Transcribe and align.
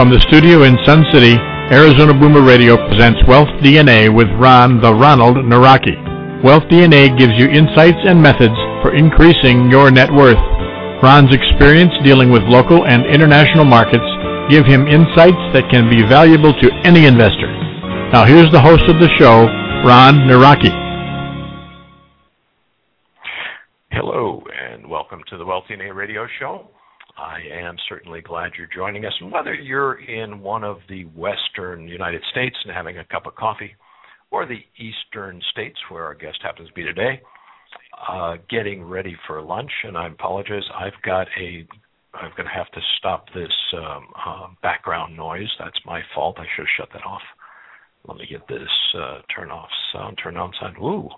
From 0.00 0.08
the 0.08 0.26
studio 0.32 0.64
in 0.64 0.80
Sun 0.88 1.04
City, 1.12 1.36
Arizona 1.68 2.16
Boomer 2.16 2.40
Radio 2.40 2.80
presents 2.88 3.20
Wealth 3.28 3.52
DNA 3.60 4.08
with 4.08 4.32
Ron 4.40 4.80
the 4.80 4.88
Ronald 4.88 5.36
Nawrocki. 5.44 5.92
Wealth 6.42 6.64
DNA 6.72 7.12
gives 7.18 7.36
you 7.36 7.44
insights 7.52 8.00
and 8.08 8.16
methods 8.16 8.56
for 8.80 8.96
increasing 8.96 9.68
your 9.68 9.90
net 9.90 10.08
worth. 10.10 10.40
Ron's 11.04 11.36
experience 11.36 11.92
dealing 12.02 12.32
with 12.32 12.40
local 12.48 12.86
and 12.86 13.04
international 13.04 13.66
markets 13.66 14.08
give 14.48 14.64
him 14.64 14.88
insights 14.88 15.36
that 15.52 15.68
can 15.68 15.92
be 15.92 16.00
valuable 16.00 16.56
to 16.64 16.72
any 16.80 17.04
investor. 17.04 17.52
Now 18.08 18.24
here's 18.24 18.50
the 18.56 18.64
host 18.64 18.88
of 18.88 19.04
the 19.04 19.12
show, 19.20 19.52
Ron 19.84 20.24
Nawrocki. 20.24 20.72
Hello 23.92 24.42
and 24.48 24.88
welcome 24.88 25.20
to 25.28 25.36
the 25.36 25.44
Wealth 25.44 25.64
DNA 25.68 25.94
Radio 25.94 26.26
Show. 26.40 26.70
I 27.20 27.40
am 27.52 27.76
certainly 27.86 28.22
glad 28.22 28.52
you're 28.56 28.68
joining 28.74 29.04
us. 29.04 29.12
Whether 29.30 29.52
you're 29.52 30.00
in 30.00 30.40
one 30.40 30.64
of 30.64 30.78
the 30.88 31.04
western 31.04 31.86
United 31.86 32.22
States 32.30 32.56
and 32.64 32.74
having 32.74 32.96
a 32.96 33.04
cup 33.04 33.26
of 33.26 33.34
coffee, 33.34 33.74
or 34.30 34.46
the 34.46 34.60
eastern 34.78 35.40
states 35.50 35.76
where 35.90 36.04
our 36.04 36.14
guest 36.14 36.38
happens 36.42 36.68
to 36.68 36.74
be 36.74 36.82
today, 36.82 37.20
uh, 38.08 38.36
getting 38.48 38.82
ready 38.82 39.14
for 39.26 39.42
lunch. 39.42 39.70
And 39.84 39.98
I 39.98 40.06
apologize, 40.08 40.62
I've 40.74 41.00
got 41.04 41.26
a 41.38 41.66
I'm 42.14 42.32
going 42.36 42.48
to 42.48 42.54
have 42.54 42.70
to 42.72 42.80
stop 42.98 43.26
this 43.34 43.52
um, 43.76 44.06
uh, 44.26 44.46
background 44.62 45.16
noise. 45.16 45.48
That's 45.60 45.78
my 45.86 46.00
fault. 46.14 46.38
I 46.38 46.44
should 46.56 46.66
have 46.66 46.74
shut 46.76 46.88
that 46.92 47.06
off. 47.06 47.22
Let 48.06 48.16
me 48.16 48.26
get 48.28 48.48
this 48.48 48.68
uh, 48.98 49.18
turn 49.34 49.50
off 49.50 49.68
sound, 49.92 50.18
turn 50.20 50.36
on 50.36 50.52
sound. 50.60 50.76
Ooh, 50.78 51.08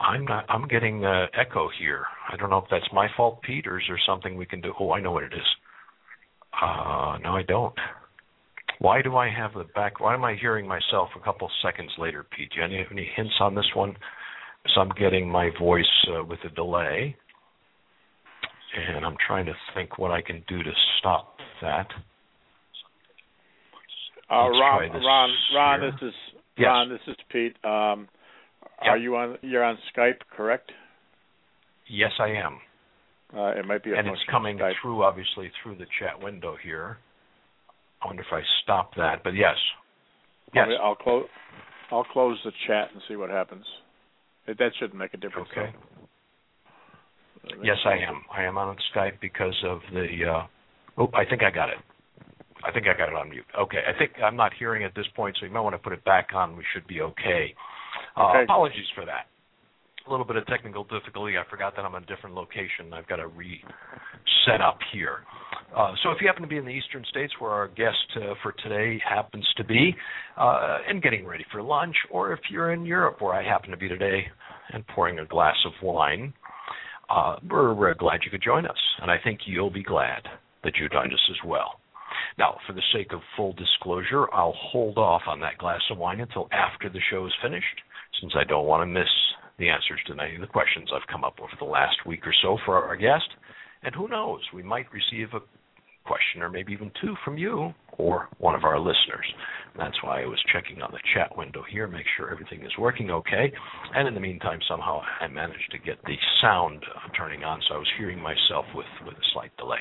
I'm 0.00 0.24
not. 0.24 0.46
I'm 0.48 0.66
getting 0.66 1.04
uh, 1.04 1.26
echo 1.38 1.68
here. 1.78 2.04
I 2.32 2.36
don't 2.36 2.50
know 2.50 2.58
if 2.58 2.64
that's 2.70 2.88
my 2.92 3.08
fault, 3.16 3.42
Pete, 3.42 3.66
or 3.66 3.78
is 3.78 3.84
there 3.86 4.00
something 4.06 4.36
we 4.36 4.46
can 4.46 4.60
do? 4.60 4.72
Oh, 4.80 4.92
I 4.92 5.00
know 5.00 5.12
what 5.12 5.24
it 5.24 5.34
is. 5.34 5.46
Uh, 6.54 7.18
no, 7.22 7.36
I 7.36 7.42
don't. 7.46 7.74
Why 8.78 9.02
do 9.02 9.16
I 9.16 9.28
have 9.28 9.52
the 9.52 9.66
back? 9.74 10.00
Why 10.00 10.14
am 10.14 10.24
I 10.24 10.36
hearing 10.40 10.66
myself 10.66 11.10
a 11.14 11.20
couple 11.22 11.50
seconds 11.62 11.90
later, 11.98 12.24
Pete? 12.34 12.50
Do 12.50 12.56
you 12.56 12.62
have 12.62 12.70
any, 12.70 12.86
any 12.90 13.10
hints 13.14 13.34
on 13.40 13.54
this 13.54 13.66
one? 13.74 13.94
So 14.74 14.80
I'm 14.80 14.90
getting 14.98 15.30
my 15.30 15.50
voice 15.58 15.84
uh, 16.08 16.24
with 16.24 16.38
a 16.44 16.54
delay, 16.54 17.14
and 18.88 19.04
I'm 19.04 19.16
trying 19.26 19.46
to 19.46 19.52
think 19.74 19.98
what 19.98 20.10
I 20.10 20.22
can 20.22 20.42
do 20.48 20.62
to 20.62 20.70
stop 20.98 21.36
that. 21.60 21.86
Uh, 24.30 24.48
Ron, 24.48 24.90
Ron, 24.92 25.30
Ron, 25.54 25.80
this 25.80 26.08
is 26.08 26.14
yes. 26.56 26.66
Ron. 26.66 26.88
This 26.88 27.00
is 27.06 27.16
Pete. 27.30 27.56
Um, 27.64 28.08
Yep. 28.82 28.90
Are 28.90 28.98
you 28.98 29.16
on? 29.16 29.38
You're 29.42 29.64
on 29.64 29.78
Skype, 29.94 30.20
correct? 30.36 30.72
Yes, 31.88 32.12
I 32.18 32.28
am. 32.28 32.58
Uh, 33.36 33.58
it 33.58 33.66
might 33.66 33.84
be 33.84 33.90
a 33.90 33.96
and 33.96 34.08
it's 34.08 34.18
coming 34.30 34.58
Skype. 34.58 34.72
through, 34.82 35.02
obviously, 35.04 35.50
through 35.62 35.76
the 35.76 35.86
chat 36.00 36.20
window 36.22 36.56
here. 36.62 36.98
I 38.02 38.06
wonder 38.06 38.22
if 38.22 38.32
I 38.32 38.40
stop 38.62 38.94
that, 38.96 39.22
but 39.22 39.34
yes, 39.34 39.56
yes. 40.54 40.66
I'll, 40.80 40.88
I'll 40.88 40.94
close. 40.94 41.26
I'll 41.90 42.04
close 42.04 42.38
the 42.44 42.52
chat 42.66 42.88
and 42.92 43.02
see 43.08 43.16
what 43.16 43.30
happens. 43.30 43.64
That 44.46 44.70
shouldn't 44.78 44.98
make 44.98 45.14
a 45.14 45.16
difference. 45.16 45.48
Okay. 45.52 45.74
Yes, 47.62 47.76
I 47.84 47.94
am. 48.08 48.22
I 48.34 48.44
am 48.44 48.58
on 48.58 48.76
Skype 48.94 49.20
because 49.20 49.56
of 49.66 49.80
the. 49.92 50.06
Uh, 50.26 50.46
oh, 51.02 51.10
I 51.14 51.24
think 51.24 51.42
I 51.42 51.50
got 51.50 51.68
it. 51.68 51.78
I 52.64 52.72
think 52.72 52.86
I 52.86 52.96
got 52.96 53.08
it 53.08 53.14
on 53.14 53.30
mute. 53.30 53.44
Okay, 53.58 53.78
I 53.86 53.98
think 53.98 54.12
I'm 54.22 54.36
not 54.36 54.52
hearing 54.58 54.84
at 54.84 54.94
this 54.94 55.06
point, 55.16 55.36
so 55.38 55.46
you 55.46 55.52
might 55.52 55.60
want 55.60 55.74
to 55.74 55.78
put 55.78 55.92
it 55.92 56.04
back 56.04 56.28
on. 56.34 56.56
We 56.56 56.64
should 56.74 56.86
be 56.86 57.00
okay. 57.00 57.54
Uh, 58.20 58.30
Okay. 58.30 58.42
Apologies 58.44 58.86
for 58.94 59.04
that. 59.06 59.26
A 60.06 60.10
little 60.10 60.26
bit 60.26 60.36
of 60.36 60.46
technical 60.46 60.84
difficulty. 60.84 61.36
I 61.38 61.48
forgot 61.48 61.74
that 61.76 61.84
I'm 61.84 61.94
in 61.94 62.02
a 62.02 62.06
different 62.06 62.34
location. 62.34 62.92
I've 62.92 63.06
got 63.06 63.16
to 63.16 63.28
reset 63.28 64.60
up 64.60 64.78
here. 64.92 65.18
Uh, 65.76 65.92
so 66.02 66.10
if 66.10 66.18
you 66.20 66.26
happen 66.26 66.42
to 66.42 66.48
be 66.48 66.56
in 66.56 66.64
the 66.64 66.70
eastern 66.70 67.04
states 67.10 67.32
where 67.38 67.50
our 67.52 67.68
guest 67.68 67.96
uh, 68.16 68.34
for 68.42 68.52
today 68.62 69.00
happens 69.08 69.46
to 69.56 69.64
be, 69.64 69.94
uh, 70.36 70.78
and 70.88 71.02
getting 71.02 71.24
ready 71.26 71.44
for 71.52 71.62
lunch, 71.62 71.94
or 72.10 72.32
if 72.32 72.40
you're 72.50 72.72
in 72.72 72.84
Europe 72.84 73.20
where 73.20 73.34
I 73.34 73.44
happen 73.44 73.70
to 73.70 73.76
be 73.76 73.88
today 73.88 74.24
and 74.72 74.84
pouring 74.88 75.18
a 75.20 75.26
glass 75.26 75.56
of 75.66 75.72
wine, 75.82 76.32
uh, 77.08 77.36
we're, 77.48 77.74
we're 77.74 77.94
glad 77.94 78.20
you 78.24 78.30
could 78.30 78.42
join 78.42 78.66
us, 78.66 78.78
and 79.02 79.10
I 79.10 79.16
think 79.22 79.40
you'll 79.46 79.70
be 79.70 79.82
glad 79.82 80.22
that 80.64 80.72
you 80.80 80.88
joined 80.88 81.12
us 81.12 81.30
as 81.30 81.48
well. 81.48 81.80
Now, 82.38 82.56
for 82.66 82.72
the 82.72 82.82
sake 82.92 83.12
of 83.12 83.20
full 83.36 83.52
disclosure, 83.52 84.32
I'll 84.32 84.54
hold 84.56 84.98
off 84.98 85.22
on 85.26 85.40
that 85.40 85.58
glass 85.58 85.80
of 85.90 85.98
wine 85.98 86.20
until 86.20 86.48
after 86.52 86.88
the 86.88 87.00
show 87.10 87.26
is 87.26 87.32
finished, 87.42 87.80
since 88.20 88.32
I 88.36 88.44
don't 88.44 88.66
want 88.66 88.82
to 88.82 88.86
miss 88.86 89.08
the 89.58 89.68
answers 89.68 90.00
to 90.06 90.14
many 90.14 90.34
of 90.34 90.40
the 90.40 90.46
questions 90.46 90.88
I've 90.94 91.06
come 91.10 91.24
up 91.24 91.34
with 91.40 91.50
the 91.58 91.64
last 91.64 91.96
week 92.06 92.26
or 92.26 92.34
so 92.42 92.58
for 92.64 92.82
our 92.82 92.96
guest. 92.96 93.28
And 93.82 93.94
who 93.94 94.08
knows, 94.08 94.40
we 94.54 94.62
might 94.62 94.86
receive 94.92 95.28
a 95.34 95.40
question 96.04 96.42
or 96.42 96.50
maybe 96.50 96.72
even 96.72 96.90
two 97.00 97.14
from 97.24 97.38
you 97.38 97.72
or 97.98 98.28
one 98.38 98.54
of 98.54 98.64
our 98.64 98.78
listeners. 98.78 99.26
That's 99.76 100.02
why 100.02 100.22
I 100.22 100.26
was 100.26 100.42
checking 100.52 100.82
on 100.82 100.90
the 100.90 100.98
chat 101.14 101.36
window 101.36 101.62
here, 101.70 101.86
make 101.86 102.06
sure 102.16 102.30
everything 102.30 102.62
is 102.64 102.72
working 102.78 103.10
okay. 103.10 103.52
And 103.94 104.08
in 104.08 104.14
the 104.14 104.20
meantime, 104.20 104.58
somehow 104.68 105.00
I 105.20 105.28
managed 105.28 105.70
to 105.72 105.78
get 105.78 106.02
the 106.04 106.16
sound 106.42 106.82
turning 107.16 107.44
on, 107.44 107.60
so 107.68 107.74
I 107.74 107.78
was 107.78 107.88
hearing 107.98 108.18
myself 108.18 108.64
with, 108.74 108.86
with 109.04 109.14
a 109.14 109.26
slight 109.32 109.54
delay. 109.56 109.80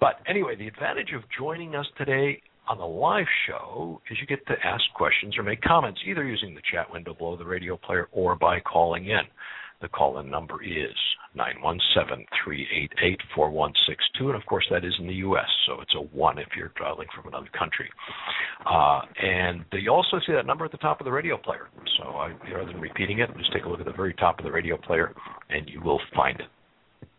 But 0.00 0.16
anyway, 0.28 0.56
the 0.56 0.66
advantage 0.66 1.12
of 1.14 1.22
joining 1.38 1.74
us 1.74 1.86
today 1.96 2.42
on 2.68 2.78
the 2.78 2.84
live 2.84 3.26
show 3.46 4.00
is 4.10 4.18
you 4.20 4.26
get 4.26 4.44
to 4.46 4.54
ask 4.64 4.82
questions 4.94 5.38
or 5.38 5.42
make 5.42 5.60
comments 5.62 6.00
either 6.06 6.24
using 6.24 6.54
the 6.54 6.62
chat 6.72 6.92
window 6.92 7.14
below 7.14 7.36
the 7.36 7.44
radio 7.44 7.76
player 7.76 8.08
or 8.12 8.36
by 8.36 8.60
calling 8.60 9.06
in. 9.06 9.22
The 9.82 9.88
call 9.88 10.18
in 10.18 10.30
number 10.30 10.62
is 10.62 10.94
917-388-4162 11.36 13.18
and 14.20 14.34
of 14.34 14.46
course 14.46 14.64
that 14.70 14.86
is 14.86 14.94
in 14.98 15.06
the 15.06 15.16
US 15.16 15.44
so 15.66 15.82
it's 15.82 15.94
a 15.94 16.00
1 16.00 16.38
if 16.38 16.48
you're 16.56 16.72
dialing 16.78 17.08
from 17.14 17.28
another 17.28 17.50
country. 17.56 17.90
Uh, 18.64 19.02
and 19.22 19.64
you 19.72 19.90
also 19.90 20.18
see 20.26 20.32
that 20.32 20.46
number 20.46 20.64
at 20.64 20.72
the 20.72 20.78
top 20.78 20.98
of 21.00 21.04
the 21.04 21.12
radio 21.12 21.36
player. 21.36 21.68
So 21.98 22.04
I, 22.04 22.32
rather 22.52 22.72
than 22.72 22.80
repeating 22.80 23.18
it, 23.18 23.28
just 23.36 23.52
take 23.52 23.64
a 23.64 23.68
look 23.68 23.80
at 23.80 23.86
the 23.86 23.92
very 23.92 24.14
top 24.14 24.38
of 24.38 24.44
the 24.44 24.52
radio 24.52 24.78
player 24.78 25.12
and 25.50 25.68
you 25.68 25.82
will 25.82 26.00
find 26.14 26.40
it. 26.40 26.46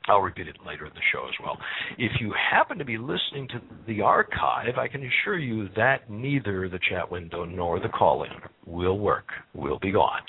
I'll 0.08 0.22
repeat 0.22 0.48
it 0.48 0.56
later 0.66 0.86
in 0.86 0.94
the 0.94 1.02
show 1.12 1.28
as 1.28 1.34
well. 1.44 1.58
If 1.98 2.14
you 2.22 2.34
happen 2.52 2.78
to 2.78 2.86
be 2.86 2.98
listening 2.98 3.48
to 3.50 3.62
the 3.88 4.02
archive, 4.02 4.78
I 4.78 4.88
can 4.88 5.06
assure 5.06 5.38
you 5.38 5.68
that 5.76 6.10
neither 6.10 6.70
the 6.70 6.80
chat 6.90 7.12
window 7.12 7.44
nor 7.44 7.80
the 7.80 7.90
call 7.90 8.24
in 8.24 8.32
will 8.66 9.00
work, 9.00 9.26
will 9.54 9.80
be 9.80 9.92
gone. 9.92 10.22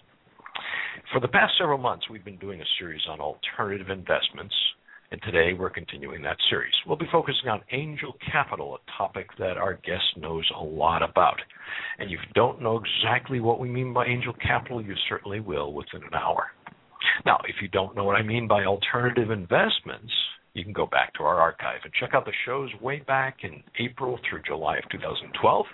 For 1.12 1.20
the 1.20 1.28
past 1.28 1.52
several 1.58 1.78
months, 1.78 2.06
we've 2.10 2.24
been 2.24 2.38
doing 2.38 2.60
a 2.60 2.64
series 2.78 3.00
on 3.08 3.20
alternative 3.20 3.88
investments, 3.88 4.54
and 5.10 5.22
today 5.22 5.52
we're 5.58 5.70
continuing 5.70 6.22
that 6.22 6.36
series. 6.50 6.74
We'll 6.86 6.98
be 6.98 7.08
focusing 7.10 7.48
on 7.48 7.62
angel 7.72 8.14
capital, 8.30 8.76
a 8.76 8.98
topic 8.98 9.28
that 9.38 9.56
our 9.56 9.74
guest 9.74 10.04
knows 10.16 10.44
a 10.58 10.62
lot 10.62 11.02
about. 11.02 11.40
And 11.98 12.10
if 12.10 12.18
you 12.18 12.32
don't 12.34 12.60
know 12.60 12.78
exactly 12.80 13.40
what 13.40 13.60
we 13.60 13.68
mean 13.68 13.94
by 13.94 14.06
angel 14.06 14.34
capital, 14.34 14.82
you 14.82 14.94
certainly 15.08 15.40
will 15.40 15.72
within 15.72 16.02
an 16.02 16.14
hour. 16.14 16.48
Now, 17.24 17.38
if 17.48 17.56
you 17.62 17.68
don't 17.68 17.96
know 17.96 18.04
what 18.04 18.16
I 18.16 18.22
mean 18.22 18.48
by 18.48 18.64
alternative 18.64 19.30
investments, 19.30 20.12
you 20.54 20.64
can 20.64 20.72
go 20.72 20.86
back 20.86 21.14
to 21.14 21.22
our 21.22 21.40
archive 21.40 21.80
and 21.84 21.92
check 21.94 22.10
out 22.14 22.24
the 22.24 22.32
shows 22.44 22.70
way 22.80 23.00
back 23.06 23.38
in 23.42 23.62
April 23.78 24.18
through 24.28 24.42
July 24.42 24.78
of 24.78 24.84
2012, 24.90 25.66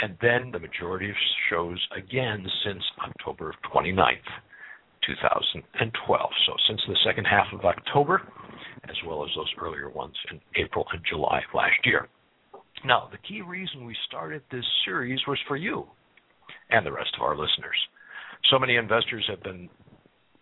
and 0.00 0.16
then 0.22 0.50
the 0.50 0.58
majority 0.58 1.10
of 1.10 1.16
shows 1.50 1.78
again 1.96 2.46
since 2.64 2.82
October 3.04 3.50
of 3.50 3.56
29th, 3.74 4.16
2012. 5.06 6.30
So 6.46 6.52
since 6.68 6.80
the 6.88 6.96
second 7.04 7.24
half 7.24 7.46
of 7.52 7.64
October, 7.64 8.22
as 8.88 8.96
well 9.06 9.24
as 9.24 9.30
those 9.36 9.52
earlier 9.60 9.90
ones 9.90 10.14
in 10.30 10.40
April 10.56 10.86
and 10.92 11.02
July 11.08 11.38
of 11.38 11.54
last 11.54 11.78
year. 11.84 12.08
Now, 12.84 13.08
the 13.12 13.18
key 13.18 13.42
reason 13.42 13.84
we 13.84 13.96
started 14.08 14.42
this 14.50 14.64
series 14.84 15.20
was 15.28 15.38
for 15.46 15.56
you 15.56 15.86
and 16.70 16.84
the 16.84 16.92
rest 16.92 17.10
of 17.16 17.22
our 17.22 17.36
listeners. 17.36 17.76
So 18.50 18.58
many 18.58 18.76
investors 18.76 19.24
have 19.28 19.42
been 19.42 19.68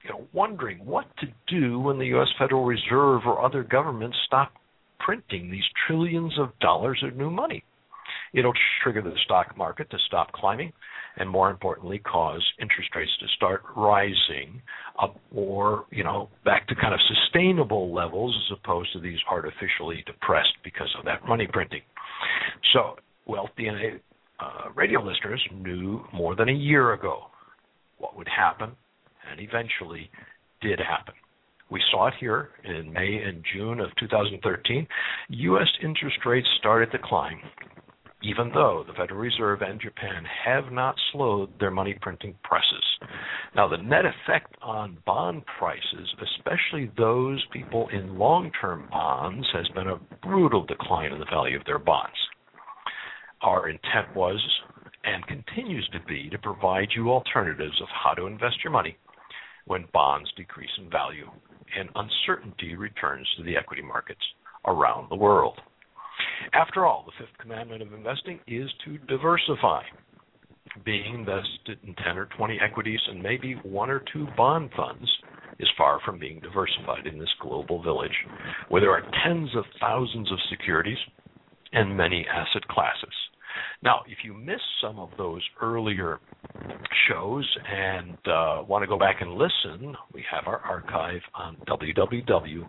you 0.02 0.10
know, 0.10 0.26
wondering 0.32 0.84
what 0.84 1.06
to 1.18 1.26
do 1.48 1.78
when 1.80 1.98
the 1.98 2.06
U.S. 2.06 2.28
Federal 2.38 2.64
Reserve 2.64 3.22
or 3.26 3.44
other 3.44 3.62
governments 3.62 4.16
stop 4.26 4.52
printing 4.98 5.50
these 5.50 5.64
trillions 5.86 6.32
of 6.38 6.58
dollars 6.60 7.02
of 7.06 7.16
new 7.16 7.30
money. 7.30 7.64
It'll 8.32 8.52
trigger 8.82 9.02
the 9.02 9.14
stock 9.24 9.56
market 9.56 9.90
to 9.90 9.98
stop 10.06 10.32
climbing, 10.32 10.72
and 11.16 11.28
more 11.28 11.50
importantly, 11.50 11.98
cause 11.98 12.44
interest 12.60 12.90
rates 12.94 13.10
to 13.20 13.26
start 13.36 13.62
rising 13.76 14.62
up 15.00 15.16
or 15.34 15.86
you 15.90 16.04
know 16.04 16.28
back 16.44 16.68
to 16.68 16.74
kind 16.74 16.94
of 16.94 17.00
sustainable 17.08 17.92
levels 17.92 18.36
as 18.46 18.58
opposed 18.58 18.92
to 18.92 19.00
these 19.00 19.18
artificially 19.28 20.04
depressed 20.06 20.54
because 20.62 20.88
of 20.98 21.04
that 21.04 21.26
money 21.26 21.48
printing. 21.52 21.82
So, 22.72 22.96
Wealth 23.26 23.50
DNA 23.58 24.00
uh, 24.40 24.70
radio 24.74 25.00
listeners 25.02 25.42
knew 25.52 26.00
more 26.12 26.34
than 26.34 26.48
a 26.48 26.52
year 26.52 26.92
ago 26.92 27.24
what 27.98 28.16
would 28.16 28.28
happen 28.28 28.70
and 29.30 29.40
eventually 29.40 30.10
did 30.60 30.78
happen. 30.78 31.14
We 31.70 31.80
saw 31.90 32.08
it 32.08 32.14
here 32.18 32.50
in 32.64 32.92
May 32.92 33.22
and 33.24 33.44
June 33.54 33.80
of 33.80 33.90
2013. 34.00 34.86
U.S. 35.28 35.68
interest 35.82 36.18
rates 36.26 36.48
started 36.58 36.90
to 36.92 36.98
climb, 36.98 37.38
even 38.22 38.50
though 38.52 38.84
the 38.86 38.92
Federal 38.94 39.20
Reserve 39.20 39.62
and 39.62 39.80
Japan 39.80 40.24
have 40.44 40.72
not 40.72 40.96
slowed 41.12 41.50
their 41.60 41.70
money 41.70 41.96
printing 42.00 42.34
presses. 42.42 42.84
Now, 43.54 43.68
the 43.68 43.78
net 43.78 44.04
effect 44.04 44.56
on 44.62 44.98
bond 45.06 45.44
prices, 45.58 46.14
especially 46.38 46.90
those 46.98 47.44
people 47.52 47.88
in 47.92 48.18
long 48.18 48.50
term 48.60 48.88
bonds, 48.90 49.46
has 49.52 49.68
been 49.68 49.88
a 49.88 50.00
brutal 50.26 50.64
decline 50.66 51.12
in 51.12 51.20
the 51.20 51.24
value 51.26 51.56
of 51.56 51.64
their 51.66 51.78
bonds. 51.78 52.16
our 53.42 53.68
intent 53.68 54.14
was 54.14 54.40
and 55.04 55.26
continues 55.26 55.88
to 55.92 56.00
be 56.06 56.28
to 56.30 56.38
provide 56.38 56.88
you 56.94 57.10
alternatives 57.10 57.80
of 57.80 57.88
how 57.88 58.12
to 58.12 58.26
invest 58.26 58.56
your 58.62 58.72
money 58.72 58.96
when 59.70 59.84
bonds 59.92 60.28
decrease 60.36 60.70
in 60.78 60.90
value 60.90 61.30
and 61.78 61.88
uncertainty 61.94 62.74
returns 62.74 63.24
to 63.36 63.44
the 63.44 63.56
equity 63.56 63.82
markets 63.82 64.20
around 64.66 65.08
the 65.08 65.14
world. 65.14 65.56
After 66.52 66.86
all, 66.86 67.06
the 67.06 67.12
fifth 67.24 67.38
commandment 67.38 67.80
of 67.80 67.92
investing 67.92 68.40
is 68.48 68.68
to 68.84 68.98
diversify. 69.06 69.82
Being 70.84 71.14
invested 71.14 71.78
in 71.86 71.94
10 72.04 72.18
or 72.18 72.26
20 72.36 72.58
equities 72.60 72.98
and 73.10 73.22
maybe 73.22 73.60
one 73.62 73.90
or 73.90 74.02
two 74.12 74.26
bond 74.36 74.70
funds 74.76 75.08
is 75.60 75.68
far 75.78 76.00
from 76.04 76.18
being 76.18 76.40
diversified 76.40 77.06
in 77.06 77.20
this 77.20 77.32
global 77.40 77.80
village 77.80 78.26
where 78.70 78.80
there 78.80 78.90
are 78.90 79.08
tens 79.24 79.50
of 79.54 79.62
thousands 79.80 80.32
of 80.32 80.38
securities 80.50 80.98
and 81.72 81.96
many 81.96 82.26
asset 82.26 82.66
classes. 82.66 83.14
Now, 83.82 84.02
if 84.06 84.18
you 84.24 84.34
missed 84.34 84.62
some 84.82 84.98
of 84.98 85.10
those 85.16 85.42
earlier 85.60 86.20
shows 87.08 87.46
and 87.70 88.16
uh, 88.26 88.62
want 88.66 88.82
to 88.82 88.86
go 88.86 88.98
back 88.98 89.20
and 89.20 89.32
listen, 89.32 89.96
we 90.12 90.24
have 90.30 90.46
our 90.46 90.58
archive 90.58 91.20
on 91.34 91.56
www.wealthdna.us. 91.68 92.68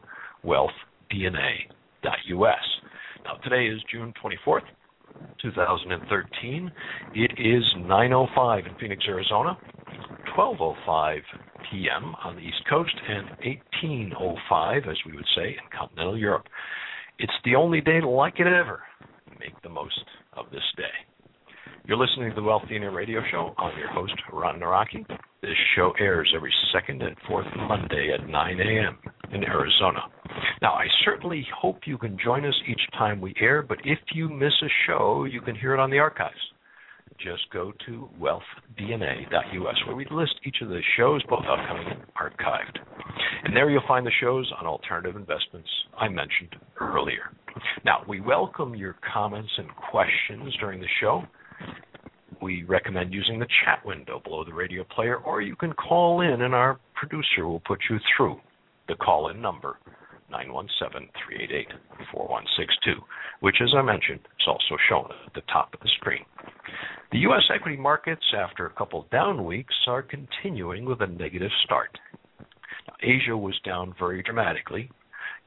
Now, 3.23 3.33
today 3.43 3.67
is 3.67 3.79
June 3.91 4.13
24th, 4.23 4.61
2013. 5.41 6.71
It 7.13 7.31
is 7.37 7.63
9:05 7.77 8.67
in 8.67 8.75
Phoenix, 8.79 9.03
Arizona, 9.07 9.57
12:05 10.35 11.19
p.m. 11.69 12.15
on 12.23 12.35
the 12.35 12.41
East 12.41 12.63
Coast, 12.69 12.95
and 13.07 13.29
18:05, 13.83 14.87
as 14.89 14.97
we 15.05 15.15
would 15.15 15.27
say, 15.35 15.49
in 15.49 15.77
continental 15.77 16.17
Europe. 16.17 16.47
It's 17.19 17.33
the 17.45 17.55
only 17.55 17.81
day 17.81 18.01
like 18.01 18.39
it 18.39 18.47
ever. 18.47 18.81
Make 19.39 19.61
the 19.61 19.69
most 19.69 20.03
of 20.33 20.45
this 20.51 20.63
day. 20.77 20.83
You're 21.85 21.97
listening 21.97 22.29
to 22.29 22.35
the 22.35 22.43
Wealth 22.43 22.63
DNA 22.69 22.93
Radio 22.93 23.21
Show. 23.31 23.53
I'm 23.57 23.77
your 23.77 23.91
host, 23.91 24.13
Ron 24.31 24.59
Nawrocki. 24.59 25.05
This 25.41 25.57
show 25.75 25.93
airs 25.99 26.31
every 26.35 26.53
second 26.71 27.01
and 27.01 27.15
fourth 27.27 27.47
Monday 27.67 28.11
at 28.13 28.29
9 28.29 28.59
a.m. 28.59 28.97
in 29.33 29.43
Arizona. 29.43 30.01
Now, 30.61 30.73
I 30.73 30.85
certainly 31.03 31.45
hope 31.59 31.79
you 31.85 31.97
can 31.97 32.17
join 32.23 32.45
us 32.45 32.53
each 32.67 32.81
time 32.93 33.19
we 33.19 33.33
air, 33.41 33.61
but 33.61 33.79
if 33.83 33.99
you 34.13 34.29
miss 34.29 34.53
a 34.61 34.69
show, 34.87 35.25
you 35.25 35.41
can 35.41 35.55
hear 35.55 35.73
it 35.73 35.79
on 35.79 35.89
the 35.89 35.99
archives. 35.99 36.35
Just 37.23 37.49
go 37.53 37.71
to 37.85 38.09
wealthdna.us 38.19 39.75
where 39.85 39.95
we 39.95 40.07
list 40.09 40.33
each 40.43 40.57
of 40.61 40.69
the 40.69 40.81
shows, 40.97 41.21
both 41.29 41.45
upcoming 41.45 41.87
and 41.87 42.01
archived. 42.15 42.79
And 43.43 43.55
there 43.55 43.69
you'll 43.69 43.83
find 43.87 44.05
the 44.05 44.11
shows 44.19 44.51
on 44.59 44.65
alternative 44.65 45.15
investments 45.15 45.69
I 45.99 46.07
mentioned 46.07 46.55
earlier. 46.79 47.31
Now, 47.85 48.03
we 48.07 48.21
welcome 48.21 48.73
your 48.73 48.95
comments 49.13 49.51
and 49.57 49.67
questions 49.91 50.55
during 50.59 50.79
the 50.79 50.87
show. 50.99 51.21
We 52.41 52.63
recommend 52.63 53.13
using 53.13 53.37
the 53.37 53.47
chat 53.63 53.85
window 53.85 54.19
below 54.23 54.43
the 54.43 54.53
radio 54.53 54.83
player, 54.83 55.17
or 55.17 55.41
you 55.41 55.55
can 55.55 55.73
call 55.73 56.21
in 56.21 56.41
and 56.41 56.55
our 56.55 56.79
producer 56.95 57.45
will 57.45 57.61
put 57.61 57.79
you 57.89 57.97
through 58.17 58.37
the 58.87 58.95
call 58.95 59.29
in 59.29 59.39
number 59.39 59.77
917 60.31 61.09
388 61.27 61.67
4162, 62.11 63.03
which, 63.41 63.57
as 63.61 63.73
I 63.75 63.81
mentioned, 63.81 64.21
is 64.39 64.47
also 64.47 64.75
shown 64.89 65.11
at 65.27 65.33
the 65.33 65.45
top 65.51 65.73
of 65.73 65.79
the 65.81 65.89
screen. 65.99 66.25
The 67.11 67.19
U.S. 67.19 67.43
equity 67.53 67.77
markets, 67.77 68.23
after 68.35 68.65
a 68.65 68.73
couple 68.73 69.05
down 69.11 69.45
weeks, 69.45 69.75
are 69.87 70.01
continuing 70.01 70.85
with 70.85 71.01
a 71.01 71.07
negative 71.07 71.51
start. 71.65 71.97
Now, 72.87 72.95
Asia 73.03 73.35
was 73.35 73.59
down 73.65 73.93
very 73.99 74.23
dramatically. 74.23 74.89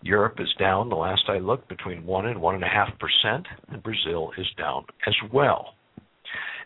Europe 0.03 0.39
is 0.39 0.53
down, 0.59 0.91
the 0.91 0.97
last 0.97 1.25
I 1.29 1.39
looked, 1.39 1.69
between 1.69 2.05
1 2.05 2.27
and 2.27 2.39
1.5%, 2.39 3.45
and 3.69 3.83
Brazil 3.83 4.33
is 4.37 4.47
down 4.59 4.85
as 5.07 5.15
well. 5.33 5.75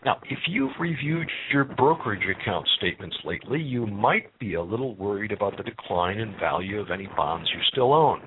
Now, 0.05 0.21
if 0.29 0.39
you've 0.47 0.71
reviewed 0.79 1.29
your 1.51 1.65
brokerage 1.65 2.23
account 2.23 2.65
statements 2.77 3.17
lately, 3.25 3.61
you 3.61 3.85
might 3.85 4.37
be 4.39 4.53
a 4.53 4.61
little 4.61 4.95
worried 4.95 5.33
about 5.33 5.57
the 5.57 5.63
decline 5.63 6.19
in 6.19 6.37
value 6.39 6.79
of 6.79 6.89
any 6.89 7.07
bonds 7.17 7.49
you 7.53 7.59
still 7.71 7.93
own, 7.93 8.21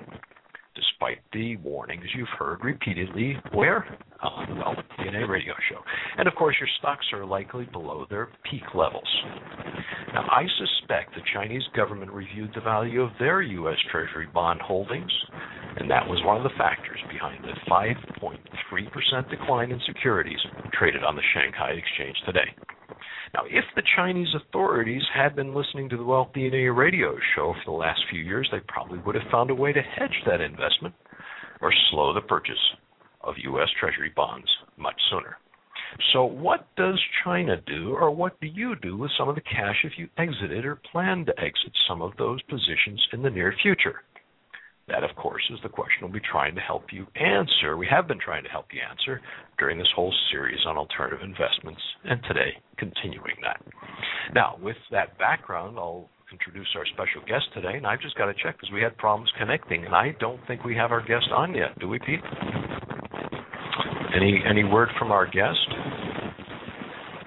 despite 0.75 1.17
the 1.31 1.57
warnings 1.57 2.05
you've 2.15 2.27
heard 2.37 2.63
repeatedly 2.63 3.37
where? 3.53 3.97
On 4.23 4.47
the 4.47 4.55
Wealth 4.55 4.77
DNA 4.97 5.27
radio 5.27 5.53
show. 5.69 5.79
And 6.17 6.29
of 6.29 6.35
course, 6.35 6.55
your 6.57 6.69
stocks 6.79 7.05
are 7.11 7.25
likely 7.25 7.65
below 7.65 8.05
their 8.09 8.29
peak 8.49 8.63
levels. 8.73 9.07
Now, 10.13 10.25
I 10.31 10.45
suspect 10.57 11.13
the 11.13 11.21
Chinese 11.33 11.63
government 11.75 12.11
reviewed 12.11 12.51
the 12.55 12.61
value 12.61 13.01
of 13.01 13.11
their 13.19 13.41
U.S. 13.41 13.77
Treasury 13.91 14.27
bond 14.33 14.61
holdings, 14.61 15.11
and 15.77 15.91
that 15.91 16.07
was 16.07 16.23
one 16.23 16.37
of 16.37 16.43
the 16.43 16.57
factors 16.57 16.99
behind 17.11 17.43
the 17.43 17.53
5.3% 17.69 19.29
decline 19.29 19.71
in 19.71 19.81
securities 19.87 20.39
traded 20.71 21.03
on 21.03 21.17
the 21.17 21.21
Shanghai 21.33 21.71
Exchange 21.71 22.15
today. 22.25 22.55
Now, 23.33 23.41
if 23.49 23.65
the 23.75 23.83
Chinese 23.97 24.33
authorities 24.35 25.03
had 25.13 25.35
been 25.35 25.53
listening 25.53 25.89
to 25.89 25.97
the 25.97 26.03
Wealth 26.03 26.29
DNA 26.33 26.73
radio 26.73 27.17
show 27.35 27.53
for 27.53 27.71
the 27.71 27.77
last 27.77 27.99
few 28.09 28.21
years, 28.21 28.47
they 28.51 28.61
probably 28.69 28.99
would 28.99 29.15
have 29.15 29.29
found 29.31 29.49
a 29.49 29.55
way 29.55 29.73
to 29.73 29.81
hedge 29.81 30.15
that 30.27 30.39
investment 30.39 30.95
or 31.59 31.73
slow 31.89 32.13
the 32.13 32.21
purchase 32.21 32.55
of 33.23 33.35
U.S. 33.37 33.69
Treasury 33.79 34.11
bonds 34.15 34.47
much 34.77 34.99
sooner. 35.09 35.37
So, 36.11 36.25
what 36.25 36.67
does 36.75 36.99
China 37.23 37.57
do, 37.67 37.93
or 37.93 38.09
what 38.09 38.39
do 38.41 38.47
you 38.47 38.75
do 38.81 38.97
with 38.97 39.11
some 39.17 39.29
of 39.29 39.35
the 39.35 39.41
cash 39.41 39.77
if 39.83 39.93
you 39.97 40.07
exited 40.17 40.65
or 40.65 40.79
plan 40.91 41.25
to 41.25 41.39
exit 41.39 41.71
some 41.87 42.01
of 42.01 42.13
those 42.17 42.41
positions 42.43 43.05
in 43.13 43.21
the 43.21 43.29
near 43.29 43.53
future? 43.61 44.01
That, 44.87 45.03
of 45.03 45.15
course, 45.15 45.43
is 45.49 45.59
the 45.63 45.69
question 45.69 45.99
we'll 46.01 46.11
be 46.11 46.19
trying 46.19 46.55
to 46.55 46.61
help 46.61 46.91
you 46.91 47.07
answer. 47.15 47.77
We 47.77 47.87
have 47.89 48.07
been 48.07 48.19
trying 48.19 48.43
to 48.43 48.49
help 48.49 48.65
you 48.73 48.81
answer 48.81 49.21
during 49.57 49.77
this 49.77 49.87
whole 49.95 50.13
series 50.29 50.59
on 50.65 50.77
alternative 50.77 51.21
investments, 51.23 51.81
and 52.03 52.21
today, 52.27 52.51
continuing 52.77 53.37
that. 53.43 53.61
Now, 54.33 54.57
with 54.61 54.75
that 54.91 55.17
background, 55.17 55.77
I'll 55.77 56.09
introduce 56.31 56.67
our 56.75 56.85
special 56.87 57.21
guest 57.27 57.45
today, 57.53 57.77
and 57.77 57.87
I've 57.87 58.01
just 58.01 58.17
got 58.17 58.25
to 58.25 58.33
check 58.33 58.57
because 58.57 58.73
we 58.73 58.81
had 58.81 58.97
problems 58.97 59.31
connecting, 59.37 59.85
and 59.85 59.95
I 59.95 60.15
don't 60.19 60.41
think 60.47 60.65
we 60.65 60.75
have 60.75 60.91
our 60.91 61.01
guest 61.01 61.27
on 61.33 61.55
yet. 61.55 61.79
Do 61.79 61.87
we, 61.87 61.99
Pete? 61.99 62.19
Any 64.15 64.43
any 64.47 64.63
word 64.63 64.89
from 64.99 65.11
our 65.11 65.25
guest? 65.25 65.57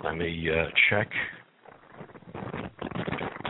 Let 0.04 0.16
me 0.16 0.48
uh, 0.50 0.68
check. 0.88 1.08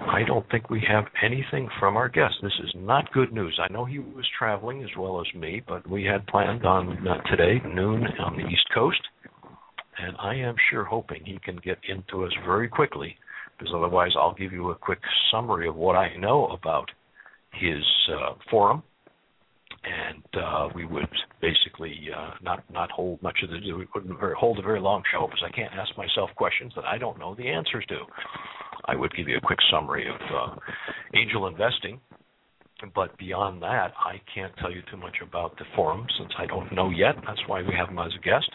I 0.08 0.22
don't 0.26 0.48
think 0.50 0.70
we 0.70 0.82
have 0.88 1.04
anything 1.22 1.68
from 1.78 1.96
our 1.96 2.08
guest. 2.08 2.34
This 2.42 2.58
is 2.64 2.70
not 2.76 3.12
good 3.12 3.32
news. 3.34 3.58
I 3.62 3.70
know 3.70 3.84
he 3.84 3.98
was 3.98 4.24
traveling 4.38 4.82
as 4.82 4.88
well 4.98 5.20
as 5.20 5.26
me, 5.38 5.60
but 5.66 5.86
we 5.90 6.04
had 6.04 6.26
planned 6.28 6.64
on 6.64 7.06
uh, 7.06 7.20
today, 7.28 7.60
noon 7.74 8.06
on 8.20 8.36
the 8.36 8.46
East 8.46 8.66
Coast, 8.74 9.00
and 9.98 10.16
I 10.18 10.34
am 10.36 10.54
sure 10.70 10.84
hoping 10.84 11.22
he 11.24 11.38
can 11.44 11.56
get 11.56 11.78
into 11.88 12.24
us 12.24 12.32
very 12.46 12.68
quickly, 12.68 13.16
because 13.58 13.74
otherwise 13.76 14.12
I'll 14.16 14.34
give 14.34 14.52
you 14.52 14.70
a 14.70 14.74
quick 14.74 15.00
summary 15.30 15.68
of 15.68 15.74
what 15.74 15.96
I 15.96 16.16
know 16.16 16.46
about 16.46 16.88
his 17.52 17.84
uh, 18.14 18.34
forum 18.50 18.82
and 19.86 20.42
uh, 20.42 20.68
we 20.74 20.84
would 20.84 21.08
basically 21.40 21.94
uh, 22.16 22.30
not 22.42 22.64
not 22.72 22.90
hold 22.90 23.22
much 23.22 23.38
of 23.42 23.50
the 23.50 23.72
we 23.72 23.86
wouldn't 23.94 24.18
hold 24.36 24.58
a 24.58 24.62
very 24.62 24.80
long 24.80 25.02
show 25.12 25.26
because 25.26 25.42
I 25.46 25.54
can't 25.54 25.72
ask 25.74 25.96
myself 25.96 26.30
questions 26.36 26.72
that 26.76 26.84
I 26.84 26.98
don't 26.98 27.18
know 27.18 27.34
the 27.34 27.48
answers 27.48 27.84
to. 27.88 27.98
I 28.86 28.96
would 28.96 29.14
give 29.14 29.28
you 29.28 29.36
a 29.36 29.40
quick 29.40 29.58
summary 29.70 30.06
of 30.08 30.20
uh, 30.34 30.56
angel 31.14 31.46
investing, 31.46 32.00
but 32.94 33.16
beyond 33.18 33.62
that, 33.62 33.92
I 33.98 34.20
can't 34.34 34.52
tell 34.58 34.70
you 34.70 34.82
too 34.90 34.96
much 34.96 35.16
about 35.22 35.56
the 35.58 35.64
forum 35.74 36.06
since 36.18 36.30
I 36.38 36.46
don't 36.46 36.72
know 36.72 36.90
yet. 36.90 37.14
That's 37.26 37.40
why 37.46 37.62
we 37.62 37.74
have 37.76 37.88
him 37.88 37.98
as 37.98 38.12
a 38.16 38.22
guest. 38.22 38.50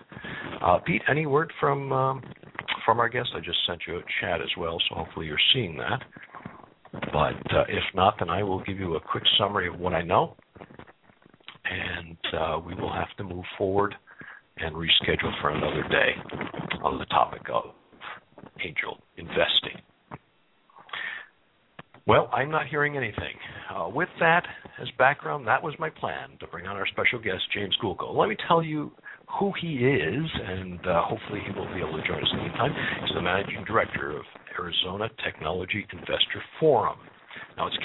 Uh, 0.61 0.79
Pete, 0.85 1.01
any 1.09 1.25
word 1.25 1.51
from 1.59 1.91
um, 1.93 2.21
from 2.85 2.99
our 2.99 3.09
guest? 3.09 3.29
I 3.35 3.39
just 3.39 3.59
sent 3.67 3.81
you 3.87 3.97
a 3.97 4.01
chat 4.19 4.41
as 4.41 4.49
well, 4.57 4.77
so 4.89 4.95
hopefully 4.95 5.27
you're 5.27 5.37
seeing 5.53 5.77
that. 5.77 6.01
But 6.91 7.55
uh, 7.55 7.63
if 7.69 7.83
not, 7.95 8.15
then 8.19 8.29
I 8.29 8.43
will 8.43 8.61
give 8.63 8.77
you 8.77 8.95
a 8.95 8.99
quick 8.99 9.23
summary 9.37 9.69
of 9.69 9.79
what 9.79 9.93
I 9.93 10.01
know 10.01 10.35
and 11.71 12.17
uh, 12.37 12.59
we 12.59 12.75
will 12.75 12.91
have 12.91 13.15
to 13.17 13.23
move 13.23 13.45
forward 13.57 13.95
and 14.57 14.75
reschedule 14.75 15.31
for 15.41 15.49
another 15.49 15.83
day 15.89 16.11
on 16.83 16.99
the 16.99 17.05
topic 17.05 17.41
of 17.53 17.71
angel 18.63 18.97
investing. 19.17 19.81
Well, 22.07 22.29
I'm 22.33 22.49
not 22.49 22.67
hearing 22.67 22.97
anything. 22.97 23.35
Uh, 23.73 23.87
with 23.87 24.09
that 24.19 24.43
as 24.81 24.87
background, 24.97 25.47
that 25.47 25.61
was 25.61 25.73
my 25.79 25.89
plan 25.89 26.31
to 26.39 26.47
bring 26.47 26.65
on 26.65 26.75
our 26.75 26.87
special 26.87 27.19
guest, 27.19 27.43
James 27.53 27.75
Goulka. 27.81 28.11
Let 28.13 28.27
me 28.27 28.35
tell 28.47 28.63
you 28.63 28.91
who 29.39 29.53
he 29.61 29.85
is, 29.85 30.25
and 30.45 30.79
uh, 30.85 31.03
hopefully 31.03 31.41
he 31.45 31.53
will 31.57 31.71
be 31.73 31.79
able 31.79 32.01
to 32.01 32.07
join 32.07 32.21
us 32.21 32.33
anytime. 32.33 32.73
He's 33.01 33.15
the 33.15 33.21
managing 33.21 33.63
director 33.65 34.17
of 34.17 34.23
Arizona 34.59 35.09
Technology 35.23 35.85
Investor 35.93 36.43
Forum. 36.59 36.97
Now, 37.57 37.67
it's 37.67 37.77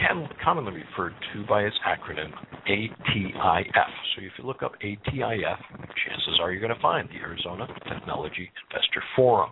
commonly 0.43 0.73
referred 0.73 1.15
to 1.33 1.47
by 1.47 1.63
its 1.63 1.77
acronym 1.87 2.33
ATIF. 2.69 3.93
So 4.15 4.23
if 4.23 4.33
you 4.39 4.45
look 4.45 4.63
up 4.63 4.73
ATIF, 4.83 5.59
chances 6.07 6.39
are 6.41 6.53
you're 6.53 6.61
going 6.61 6.75
to 6.75 6.81
find 6.81 7.09
the 7.09 7.17
Arizona 7.17 7.67
Technology 7.89 8.51
Investor 8.71 9.03
Forum. 9.15 9.51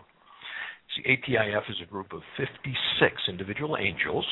See, 0.97 1.02
ATIF 1.02 1.68
is 1.68 1.76
a 1.83 1.90
group 1.90 2.12
of 2.12 2.23
56 2.37 3.12
individual 3.28 3.76
angels, 3.76 4.26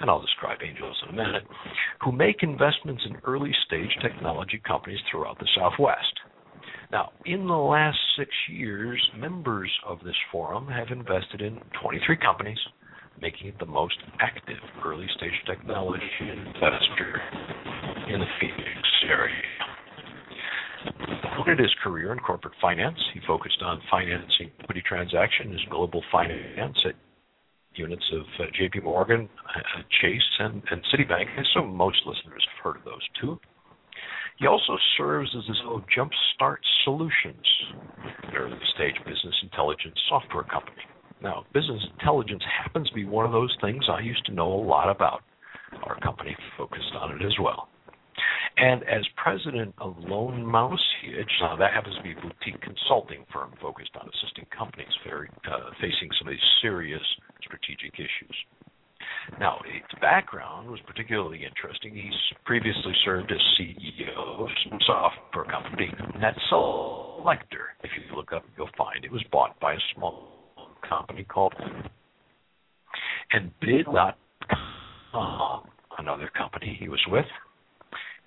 and 0.00 0.10
I'll 0.10 0.20
describe 0.20 0.58
angels 0.62 0.96
in 1.04 1.14
a 1.14 1.16
minute, 1.16 1.44
who 2.04 2.12
make 2.12 2.42
investments 2.42 3.02
in 3.08 3.16
early 3.24 3.52
stage 3.66 3.96
technology 4.02 4.60
companies 4.66 5.00
throughout 5.10 5.38
the 5.38 5.48
Southwest. 5.56 6.20
Now, 6.92 7.10
in 7.24 7.46
the 7.46 7.54
last 7.54 7.98
six 8.18 8.30
years, 8.48 9.00
members 9.16 9.72
of 9.86 9.98
this 10.04 10.16
forum 10.30 10.68
have 10.68 10.88
invested 10.90 11.40
in 11.40 11.58
23 11.82 12.16
companies, 12.18 12.58
making 13.20 13.48
it 13.48 13.58
the 13.58 13.66
most 13.66 13.96
active 14.20 14.58
early 14.84 15.06
stage 15.16 15.32
technology 15.46 16.02
investor 16.20 17.20
in 18.08 18.20
the 18.20 18.26
Phoenix 18.40 18.88
area. 19.08 19.42
Started 21.34 21.58
his 21.58 21.74
career 21.82 22.12
in 22.12 22.18
corporate 22.18 22.54
finance. 22.60 22.98
He 23.12 23.20
focused 23.26 23.62
on 23.62 23.80
financing 23.90 24.50
equity 24.60 24.82
transactions, 24.86 25.60
global 25.70 26.02
finance 26.12 26.76
at 26.86 26.94
units 27.74 28.04
of 28.12 28.22
uh, 28.40 28.44
J.P. 28.56 28.80
Morgan, 28.80 29.28
uh, 29.44 29.82
Chase, 30.00 30.22
and, 30.38 30.62
and 30.70 30.82
Citibank. 30.92 31.26
So 31.54 31.64
most 31.64 31.98
listeners 32.06 32.44
have 32.54 32.64
heard 32.64 32.76
of 32.78 32.84
those 32.84 33.02
two. 33.20 33.38
He 34.38 34.46
also 34.46 34.76
serves 34.98 35.34
as 35.36 35.44
the 35.46 35.54
CEO 35.54 35.76
of 35.76 35.84
Jumpstart 35.88 36.58
Solutions, 36.84 37.46
an 38.24 38.36
early 38.36 38.58
stage 38.74 38.96
business 39.06 39.34
intelligence 39.42 39.96
software 40.08 40.44
company. 40.44 40.82
Now, 41.22 41.44
business 41.54 41.82
intelligence 41.92 42.42
happens 42.62 42.88
to 42.88 42.94
be 42.94 43.04
one 43.04 43.24
of 43.26 43.32
those 43.32 43.54
things 43.60 43.84
I 43.90 44.00
used 44.00 44.24
to 44.26 44.32
know 44.32 44.52
a 44.52 44.62
lot 44.62 44.90
about. 44.90 45.22
Our 45.84 45.98
company 46.00 46.36
focused 46.56 46.92
on 46.98 47.20
it 47.20 47.24
as 47.24 47.32
well. 47.40 47.68
And 48.56 48.82
as 48.84 49.04
president 49.16 49.74
of 49.78 49.96
Lone 49.98 50.44
Mouse 50.44 50.84
Hedge, 51.02 51.32
now 51.40 51.56
that 51.56 51.74
happens 51.74 51.96
to 51.96 52.02
be 52.02 52.12
a 52.12 52.14
boutique 52.14 52.60
consulting 52.62 53.24
firm 53.32 53.52
focused 53.60 53.90
on 54.00 54.08
assisting 54.08 54.46
companies 54.56 54.92
very, 55.06 55.28
uh, 55.44 55.70
facing 55.80 56.08
some 56.18 56.28
of 56.28 56.32
these 56.32 56.48
serious 56.62 57.02
strategic 57.42 57.94
issues. 57.94 58.36
Now, 59.38 59.60
his 59.66 60.00
background 60.00 60.70
was 60.70 60.80
particularly 60.86 61.44
interesting. 61.44 61.94
He's 61.94 62.14
previously 62.44 62.94
served 63.04 63.30
as 63.30 63.40
CEO 63.58 64.40
of 64.40 64.48
some 64.64 64.78
software 64.86 65.44
company, 65.44 65.92
NetSelector. 66.16 67.76
If 67.82 67.90
you 67.96 68.16
look 68.16 68.32
up, 68.32 68.44
you'll 68.56 68.70
find 68.78 69.04
it 69.04 69.12
was 69.12 69.24
bought 69.30 69.58
by 69.60 69.74
a 69.74 69.78
small 69.94 70.35
company 70.88 71.24
called 71.24 71.54
and 73.32 73.50
uh, 75.14 75.58
another 75.98 76.30
company 76.36 76.76
he 76.78 76.88
was 76.88 77.00
with. 77.08 77.24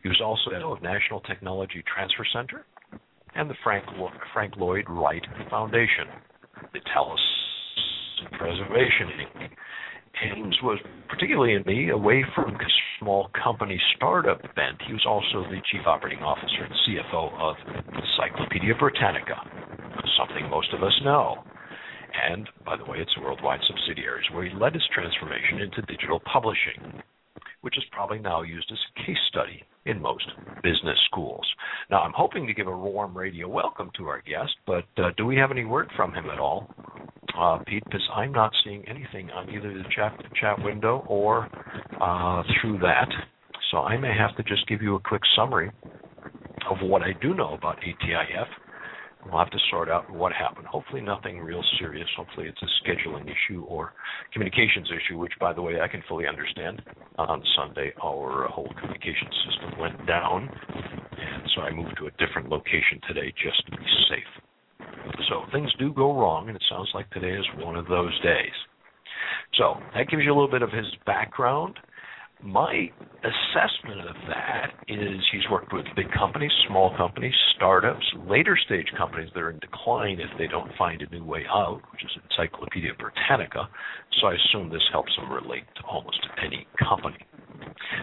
He 0.03 0.09
was 0.09 0.21
also 0.23 0.51
head 0.51 0.61
of 0.61 0.81
National 0.81 1.19
Technology 1.21 1.83
Transfer 1.93 2.25
Center 2.33 2.65
and 3.35 3.49
the 3.49 3.55
Frank, 3.63 3.85
Frank 4.33 4.55
Lloyd 4.57 4.85
Wright 4.89 5.23
Foundation, 5.49 6.07
the 6.73 6.79
Taliesin 6.79 8.37
Preservation 8.37 9.07
Inc. 9.19 9.49
Ames 10.21 10.57
was 10.63 10.79
particularly 11.07 11.53
in 11.53 11.63
me 11.65 11.89
away 11.89 12.25
from 12.35 12.57
small 12.99 13.29
company 13.41 13.79
startup 13.95 14.41
bent. 14.55 14.81
He 14.85 14.93
was 14.93 15.05
also 15.07 15.47
the 15.49 15.61
chief 15.71 15.81
operating 15.85 16.23
officer 16.23 16.63
and 16.65 16.73
CFO 16.73 17.31
of 17.39 17.55
Encyclopedia 17.95 18.75
Britannica, 18.77 19.35
something 20.17 20.49
most 20.49 20.73
of 20.73 20.83
us 20.83 20.99
know. 21.05 21.43
And 22.27 22.47
by 22.65 22.77
the 22.77 22.85
way, 22.85 22.97
it's 22.99 23.17
worldwide 23.17 23.59
subsidiaries, 23.67 24.25
where 24.33 24.45
he 24.45 24.55
led 24.55 24.73
his 24.73 24.83
transformation 24.93 25.61
into 25.61 25.81
digital 25.83 26.19
publishing, 26.31 27.01
which 27.61 27.77
is 27.77 27.83
probably 27.91 28.19
now 28.19 28.41
used 28.41 28.71
as 28.71 28.77
a 28.77 29.05
case 29.05 29.17
study 29.29 29.63
in 29.85 30.01
most 30.01 30.25
business 30.63 30.97
schools. 31.09 31.45
Now, 31.89 32.01
I'm 32.01 32.13
hoping 32.15 32.45
to 32.47 32.53
give 32.53 32.67
a 32.67 32.77
warm 32.77 33.17
radio 33.17 33.47
welcome 33.47 33.91
to 33.97 34.07
our 34.07 34.21
guest, 34.21 34.51
but 34.67 34.85
uh, 34.97 35.09
do 35.17 35.25
we 35.25 35.38
have 35.38 35.51
any 35.51 35.65
word 35.65 35.89
from 35.95 36.13
him 36.13 36.25
at 36.29 36.39
all? 36.39 36.73
Uh, 37.38 37.59
Pete, 37.65 37.83
because 37.85 38.07
I'm 38.13 38.31
not 38.31 38.51
seeing 38.63 38.83
anything 38.88 39.29
on 39.31 39.49
either 39.49 39.73
the 39.73 39.83
chat 39.95 40.19
chat 40.39 40.61
window 40.63 41.05
or 41.07 41.47
uh, 42.01 42.43
through 42.59 42.79
that. 42.79 43.07
So 43.71 43.77
I 43.77 43.97
may 43.97 44.13
have 44.17 44.35
to 44.38 44.43
just 44.43 44.67
give 44.67 44.81
you 44.81 44.95
a 44.95 44.99
quick 44.99 45.21
summary 45.35 45.71
of 46.69 46.77
what 46.81 47.01
I 47.01 47.13
do 47.21 47.33
know 47.33 47.53
about 47.53 47.77
ATIF 47.77 48.47
We'll 49.25 49.39
have 49.39 49.51
to 49.51 49.59
sort 49.69 49.89
out 49.89 50.09
what 50.09 50.31
happened. 50.31 50.67
Hopefully, 50.67 51.01
nothing 51.01 51.39
real 51.39 51.63
serious. 51.77 52.07
Hopefully, 52.15 52.47
it's 52.47 52.61
a 52.61 52.71
scheduling 52.83 53.25
issue 53.25 53.63
or 53.63 53.93
communications 54.31 54.89
issue, 54.89 55.17
which, 55.17 55.33
by 55.39 55.53
the 55.53 55.61
way, 55.61 55.81
I 55.81 55.88
can 55.88 56.01
fully 56.07 56.25
understand. 56.25 56.81
On 57.17 57.43
Sunday, 57.57 57.91
our 58.01 58.47
whole 58.47 58.71
communication 58.79 59.27
system 59.45 59.79
went 59.79 60.07
down, 60.07 60.49
and 60.71 61.43
so 61.53 61.61
I 61.61 61.71
moved 61.71 61.97
to 61.97 62.07
a 62.07 62.11
different 62.11 62.49
location 62.49 63.01
today 63.07 63.33
just 63.43 63.65
to 63.65 63.71
be 63.71 63.85
safe. 64.09 65.13
So 65.27 65.43
things 65.51 65.71
do 65.77 65.93
go 65.93 66.17
wrong, 66.17 66.47
and 66.47 66.55
it 66.55 66.63
sounds 66.69 66.89
like 66.93 67.09
today 67.11 67.33
is 67.33 67.45
one 67.57 67.75
of 67.75 67.88
those 67.88 68.17
days. 68.21 68.55
So 69.55 69.75
that 69.95 70.07
gives 70.07 70.23
you 70.23 70.31
a 70.31 70.35
little 70.35 70.49
bit 70.49 70.61
of 70.61 70.71
his 70.71 70.88
background 71.05 71.77
my 72.41 72.89
assessment 73.23 74.07
of 74.07 74.15
that 74.27 74.71
is 74.88 75.19
he's 75.31 75.47
worked 75.51 75.73
with 75.73 75.85
big 75.95 76.11
companies, 76.11 76.51
small 76.67 76.95
companies, 76.97 77.33
startups, 77.55 78.05
later 78.27 78.57
stage 78.65 78.88
companies 78.97 79.29
that 79.33 79.41
are 79.41 79.51
in 79.51 79.59
decline 79.59 80.19
if 80.19 80.29
they 80.38 80.47
don't 80.47 80.71
find 80.77 81.01
a 81.01 81.09
new 81.09 81.23
way 81.23 81.43
out, 81.49 81.81
which 81.91 82.03
is 82.03 82.11
Encyclopedia 82.29 82.91
Britannica. 82.97 83.69
So 84.19 84.27
I 84.27 84.35
assume 84.35 84.69
this 84.69 84.88
helps 84.91 85.11
him 85.17 85.31
relate 85.31 85.65
to 85.75 85.83
almost 85.83 86.19
any 86.43 86.67
company. 86.77 87.17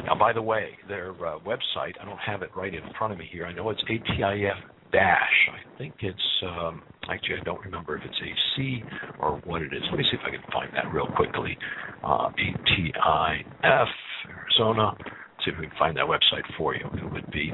Now, 0.05 0.15
by 0.19 0.33
the 0.33 0.43
way, 0.43 0.77
their 0.89 1.11
uh, 1.13 1.39
website, 1.41 1.95
I 2.01 2.05
don't 2.05 2.19
have 2.19 2.43
it 2.43 2.51
right 2.55 2.75
in 2.75 2.83
front 2.99 3.13
of 3.13 3.19
me 3.19 3.29
here. 3.31 3.47
I 3.47 3.53
know 3.53 3.71
it's 3.71 3.83
ATIF 3.85 4.57
dash. 4.93 5.51
I 5.53 5.79
think 5.79 5.95
it's 6.01 6.43
um, 6.43 6.83
actually 7.09 7.37
I 7.41 7.45
don't 7.45 7.61
remember 7.65 7.97
if 7.97 8.05
it's 8.05 8.21
a 8.21 8.35
C 8.57 8.83
or 9.19 9.41
what 9.45 9.63
it 9.63 9.73
is. 9.73 9.83
Let 9.91 9.99
me 9.99 10.05
see 10.05 10.17
if 10.17 10.23
I 10.25 10.31
can 10.31 10.43
find 10.53 10.71
that 10.75 10.93
real 10.93 11.07
quickly. 11.17 11.57
Uh, 12.05 12.31
ATIF 12.31 13.89
Arizona. 14.29 14.93
Let's 14.99 15.45
see 15.45 15.51
if 15.51 15.59
we 15.59 15.67
can 15.67 15.77
find 15.79 15.97
that 15.97 16.07
website 16.07 16.45
for 16.57 16.75
you. 16.75 16.87
It 16.95 17.13
would 17.13 17.31
be 17.31 17.53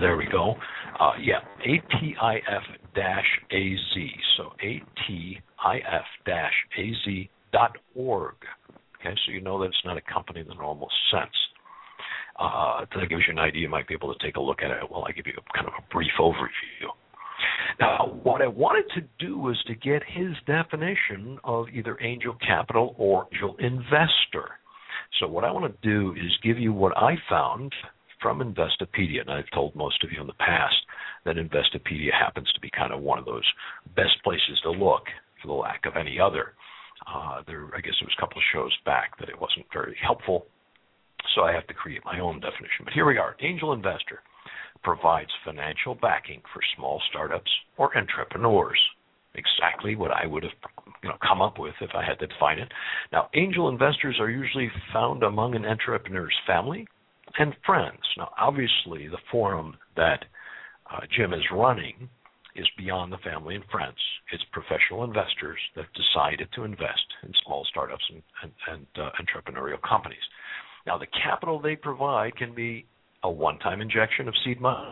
there 0.00 0.16
we 0.16 0.26
go. 0.26 0.54
Uh, 1.00 1.12
yeah, 1.20 1.40
ATIF 1.66 2.62
AZ. 2.96 3.96
So 4.36 4.52
ATIF 4.62 6.02
AZ 6.78 7.28
dot 7.52 7.76
org. 7.94 8.34
Okay, 9.00 9.14
so 9.26 9.32
you 9.32 9.40
know 9.40 9.60
that 9.60 9.66
it's 9.66 9.82
not 9.84 9.96
a 9.96 10.00
company 10.12 10.40
in 10.40 10.48
the 10.48 10.54
normal 10.54 10.88
sense. 11.10 11.34
Uh, 12.38 12.84
that 12.94 13.08
gives 13.08 13.22
you 13.26 13.32
an 13.32 13.38
idea. 13.38 13.62
You 13.62 13.68
might 13.68 13.88
be 13.88 13.94
able 13.94 14.14
to 14.14 14.24
take 14.24 14.36
a 14.36 14.40
look 14.40 14.62
at 14.62 14.70
it 14.70 14.88
while 14.88 15.04
I 15.08 15.12
give 15.12 15.26
you 15.26 15.32
a, 15.36 15.56
kind 15.56 15.66
of 15.66 15.74
a 15.74 15.92
brief 15.92 16.12
overview. 16.20 16.88
Now, 17.80 18.18
what 18.22 18.42
I 18.42 18.46
wanted 18.46 18.84
to 18.94 19.24
do 19.24 19.38
was 19.38 19.62
to 19.66 19.74
get 19.74 20.02
his 20.06 20.34
definition 20.46 21.38
of 21.44 21.66
either 21.68 21.98
angel 22.00 22.36
capital 22.44 22.94
or 22.98 23.26
angel 23.32 23.56
investor. 23.58 24.58
So, 25.20 25.26
what 25.26 25.44
I 25.44 25.50
want 25.50 25.72
to 25.72 25.88
do 25.88 26.12
is 26.12 26.30
give 26.42 26.58
you 26.58 26.72
what 26.72 26.96
I 26.96 27.14
found 27.28 27.72
from 28.20 28.40
Investopedia, 28.40 29.20
and 29.20 29.30
I've 29.30 29.50
told 29.54 29.74
most 29.76 30.02
of 30.02 30.10
you 30.12 30.20
in 30.20 30.26
the 30.26 30.32
past 30.34 30.74
that 31.24 31.36
Investopedia 31.36 32.12
happens 32.12 32.50
to 32.52 32.60
be 32.60 32.70
kind 32.70 32.92
of 32.92 33.00
one 33.00 33.18
of 33.18 33.24
those 33.24 33.46
best 33.94 34.22
places 34.24 34.60
to 34.64 34.70
look, 34.70 35.04
for 35.40 35.48
the 35.48 35.54
lack 35.54 35.86
of 35.86 35.96
any 35.96 36.18
other. 36.18 36.54
Uh, 37.06 37.42
there, 37.46 37.66
I 37.76 37.80
guess 37.80 37.94
it 38.00 38.04
was 38.04 38.14
a 38.16 38.20
couple 38.20 38.38
of 38.38 38.44
shows 38.52 38.76
back 38.84 39.18
that 39.20 39.28
it 39.28 39.40
wasn't 39.40 39.66
very 39.72 39.96
helpful 40.02 40.46
so 41.34 41.42
I 41.42 41.52
have 41.52 41.66
to 41.66 41.74
create 41.74 42.04
my 42.04 42.20
own 42.20 42.40
definition. 42.40 42.84
But 42.84 42.92
here 42.92 43.06
we 43.06 43.18
are. 43.18 43.36
Angel 43.40 43.72
investor 43.72 44.20
provides 44.82 45.30
financial 45.44 45.94
backing 45.94 46.40
for 46.52 46.60
small 46.76 47.00
startups 47.10 47.50
or 47.76 47.96
entrepreneurs. 47.96 48.78
Exactly 49.34 49.94
what 49.94 50.10
I 50.10 50.26
would 50.26 50.42
have 50.42 50.52
you 51.02 51.08
know, 51.08 51.16
come 51.26 51.42
up 51.42 51.58
with 51.58 51.74
if 51.80 51.90
I 51.94 52.04
had 52.04 52.18
to 52.20 52.26
define 52.26 52.58
it. 52.58 52.68
Now, 53.12 53.28
angel 53.34 53.68
investors 53.68 54.16
are 54.20 54.30
usually 54.30 54.70
found 54.92 55.22
among 55.22 55.54
an 55.54 55.64
entrepreneur's 55.64 56.34
family 56.46 56.86
and 57.38 57.54
friends. 57.64 58.00
Now, 58.16 58.30
obviously, 58.38 59.08
the 59.08 59.18
forum 59.30 59.76
that 59.96 60.24
uh, 60.90 61.00
Jim 61.16 61.32
is 61.32 61.44
running 61.52 62.08
is 62.56 62.66
beyond 62.76 63.12
the 63.12 63.18
family 63.18 63.54
and 63.54 63.64
friends. 63.70 63.98
It's 64.32 64.42
professional 64.52 65.04
investors 65.04 65.58
that 65.76 65.86
decided 65.94 66.48
to 66.54 66.64
invest 66.64 67.06
in 67.22 67.32
small 67.44 67.64
startups 67.70 68.04
and, 68.10 68.22
and, 68.42 68.52
and 68.66 68.86
uh, 68.96 69.10
entrepreneurial 69.20 69.80
companies. 69.88 70.18
Now, 70.88 70.96
the 70.96 71.06
capital 71.22 71.60
they 71.60 71.76
provide 71.76 72.34
can 72.34 72.54
be 72.54 72.86
a 73.22 73.30
one 73.30 73.58
time 73.58 73.82
injection 73.82 74.26
of 74.26 74.34
seed 74.42 74.58
money 74.58 74.88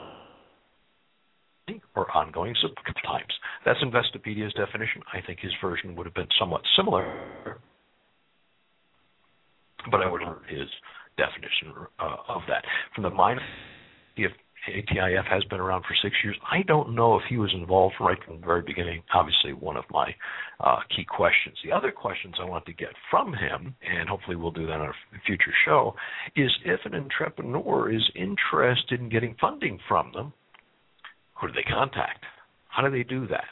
or 1.96 2.14
ongoing 2.14 2.54
times. 3.02 3.32
That's 3.64 3.78
Investopedia's 3.80 4.52
definition. 4.52 5.00
I 5.14 5.22
think 5.26 5.40
his 5.40 5.52
version 5.58 5.96
would 5.96 6.04
have 6.04 6.14
been 6.14 6.28
somewhat 6.38 6.60
similar, 6.76 7.58
but 9.90 10.02
I 10.02 10.10
would 10.10 10.20
learn 10.20 10.36
his 10.46 10.68
definition 11.16 11.72
uh, 11.98 12.16
of 12.28 12.42
that. 12.48 12.62
From 12.94 13.04
the 13.04 13.10
mind 13.10 13.40
of 14.18 14.30
ATIF 14.68 15.24
has 15.26 15.44
been 15.44 15.60
around 15.60 15.82
for 15.82 15.94
six 16.02 16.14
years. 16.24 16.36
I 16.50 16.62
don't 16.62 16.94
know 16.94 17.16
if 17.16 17.22
he 17.28 17.36
was 17.36 17.52
involved 17.54 17.94
right 18.00 18.18
from 18.24 18.40
the 18.40 18.46
very 18.46 18.62
beginning. 18.62 19.02
Obviously, 19.14 19.52
one 19.52 19.76
of 19.76 19.84
my 19.90 20.14
uh, 20.60 20.78
key 20.94 21.04
questions. 21.04 21.56
The 21.64 21.72
other 21.72 21.92
questions 21.92 22.34
I 22.40 22.44
want 22.44 22.66
to 22.66 22.72
get 22.72 22.90
from 23.10 23.32
him, 23.32 23.74
and 23.82 24.08
hopefully 24.08 24.36
we'll 24.36 24.50
do 24.50 24.66
that 24.66 24.80
on 24.80 24.88
a 24.88 25.20
future 25.24 25.52
show, 25.64 25.94
is 26.34 26.50
if 26.64 26.80
an 26.84 26.94
entrepreneur 26.94 27.92
is 27.92 28.02
interested 28.14 29.00
in 29.00 29.08
getting 29.08 29.36
funding 29.40 29.78
from 29.88 30.12
them, 30.12 30.32
who 31.34 31.48
do 31.48 31.52
they 31.52 31.62
contact? 31.70 32.24
How 32.68 32.82
do 32.82 32.90
they 32.90 33.04
do 33.04 33.26
that? 33.28 33.44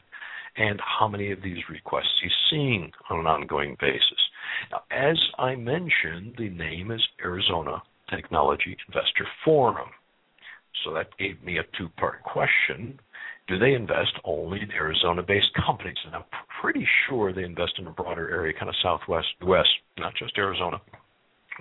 And 0.57 0.81
how 0.81 1.09
many 1.09 1.33
of 1.33 1.43
these 1.43 1.59
requests 1.69 2.21
he's 2.23 2.31
seeing 2.51 2.91
on 3.11 3.21
an 3.21 3.27
ongoing 3.27 3.77
basis. 3.81 4.19
Now, 4.71 4.83
as 4.91 5.19
I 5.39 5.57
mentioned, 5.57 6.35
the 6.39 6.51
name 6.51 6.91
is 6.91 7.03
Arizona 7.23 7.83
Technology 8.09 8.77
Investor 8.89 9.27
Forum. 9.45 9.89
So 10.85 10.93
that 10.95 11.17
gave 11.19 11.43
me 11.43 11.59
a 11.59 11.65
two 11.79 11.89
part 11.97 12.23
question. 12.23 12.99
do 13.47 13.59
they 13.59 13.75
invest 13.75 14.13
only 14.25 14.61
in 14.63 14.73
Arizona-based 14.73 15.53
companies? 15.67 15.97
And 16.07 16.15
I'm 16.15 16.25
pretty 16.61 16.87
sure 17.07 17.33
they 17.33 17.45
invest 17.45 17.75
in 17.79 17.87
a 17.87 17.91
broader 17.91 18.31
area, 18.31 18.53
kind 18.53 18.69
of 18.69 18.75
southwest 18.83 19.29
west, 19.43 19.69
not 19.99 20.15
just 20.17 20.37
Arizona, 20.39 20.81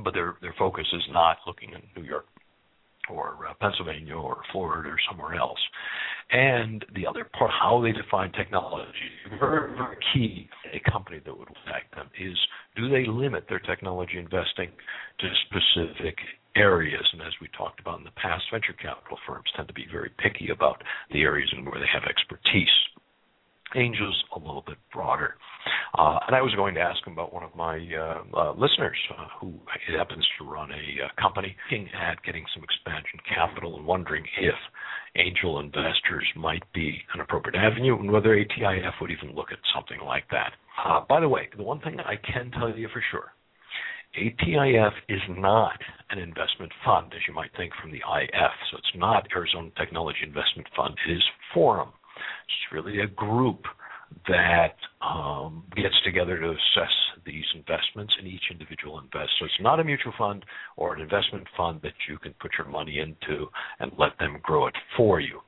but 0.04 0.14
their 0.14 0.36
their 0.42 0.56
focus 0.58 0.88
is 0.94 1.04
not 1.12 1.38
looking 1.46 1.72
in 1.74 1.82
New 1.96 2.08
York 2.08 2.26
or 3.10 3.38
uh, 3.50 3.54
Pennsylvania 3.60 4.16
or 4.16 4.42
Florida 4.52 4.90
or 4.90 4.98
somewhere 5.10 5.36
else. 5.36 5.60
And 6.32 6.86
the 6.96 7.06
other 7.06 7.26
part, 7.38 7.52
how 7.52 7.82
they 7.82 7.92
define 7.92 8.32
technology, 8.32 9.12
very, 9.40 9.76
very 9.76 9.98
key. 10.14 10.50
A 10.74 10.92
company 10.92 11.22
that 11.24 11.38
would 11.38 11.50
affect 11.50 11.94
them 11.96 12.10
is 12.20 12.38
do 12.76 12.90
they 12.90 13.06
limit 13.06 13.46
their 13.48 13.60
technology 13.60 14.18
investing 14.18 14.72
to 15.20 15.28
specific 15.46 16.18
areas? 16.56 17.06
And 17.14 17.22
as 17.22 17.34
we 17.42 17.50
talked 17.56 17.80
about 17.80 18.00
in 18.00 18.04
the 18.04 18.12
past, 18.12 18.44
venture 18.52 18.74
capital 18.74 19.18
firms 19.28 19.46
tend 19.56 19.68
to 19.68 19.74
be 19.74 19.86
very 19.92 20.12
picky 20.18 20.50
about 20.50 20.82
the 21.12 21.22
areas 21.22 21.54
in 21.56 21.66
where 21.66 21.80
they 21.80 21.90
have 21.94 22.04
expertise. 22.10 22.74
Angels 23.76 24.24
a 24.36 24.40
little 24.40 24.64
bit 24.66 24.78
broader. 24.94 25.36
Uh, 25.98 26.20
and 26.28 26.36
I 26.36 26.42
was 26.42 26.54
going 26.56 26.76
to 26.76 26.82
ask 26.82 27.06
him 27.06 27.14
about 27.14 27.34
one 27.34 27.44
of 27.44 27.56
my 27.56 27.78
uh, 27.78 28.24
uh, 28.36 28.52
listeners 28.54 28.98
uh, 29.18 29.28
who 29.40 29.54
happens 29.96 30.26
to 30.38 30.46
run 30.46 30.72
a 30.72 31.06
uh, 31.06 31.22
company 31.22 31.56
looking 31.72 31.88
at 31.94 32.22
getting 32.24 32.46
some 32.54 32.64
expansion 32.64 33.20
capital 33.28 33.78
and 33.78 33.86
wondering 33.86 34.26
if 34.42 34.56
angel 35.16 35.60
investors 35.60 36.28
might 36.36 36.64
be 36.74 36.98
an 37.14 37.22
appropriate 37.22 37.56
avenue 37.56 38.00
and 38.00 38.12
whether 38.12 38.36
ATIF 38.36 38.94
would 39.02 39.12
even 39.12 39.36
look 39.36 39.52
at 39.52 39.60
something 39.74 40.00
like 40.06 40.24
that. 40.32 40.54
Uh, 40.84 41.02
by 41.08 41.20
the 41.20 41.30
way, 41.30 41.50
the 41.56 41.64
one 41.64 41.80
thing 41.82 42.00
I 42.00 42.16
can 42.16 42.52
tell 42.52 42.76
you 42.76 42.90
for 42.92 43.04
sure 43.12 43.32
ATIF 44.18 44.92
is 45.10 45.22
not 45.30 45.80
an 46.12 46.20
investment 46.20 46.72
fund, 46.86 47.14
as 47.16 47.22
you 47.28 47.34
might 47.34 47.50
think 47.58 47.74
from 47.82 47.92
the 47.92 47.98
IF. 47.98 48.52
So 48.70 48.78
it's 48.78 48.96
not 48.96 49.28
Arizona 49.36 49.72
Technology 49.76 50.20
Investment 50.22 50.68
Fund. 50.76 50.96
It 51.08 51.14
is 51.14 51.24
Forum. 51.54 51.90
It's 52.48 52.74
really 52.74 53.02
a 53.02 53.08
group 53.08 53.64
that 54.28 54.76
um, 55.02 55.64
gets 55.76 55.96
together 56.06 56.40
to 56.40 56.50
assess 56.50 56.94
these 57.26 57.46
investments 57.56 58.14
and 58.18 58.28
each 58.28 58.44
individual 58.52 59.00
invests. 59.00 59.34
So 59.40 59.46
it's 59.46 59.62
not 59.62 59.80
a 59.80 59.84
mutual 59.84 60.14
fund 60.18 60.46
or 60.78 60.94
an 60.96 61.02
investment 61.02 61.48
fund 61.58 61.80
that 61.84 61.94
you 62.08 62.18
can 62.18 62.34
put 62.40 62.52
your 62.58 62.68
money 62.68 63.00
into 63.00 63.48
and 63.80 63.92
let 63.98 64.18
them 64.20 64.38
grow 64.44 64.68
it 64.68 64.76
for 64.96 65.20
you. 65.20 65.40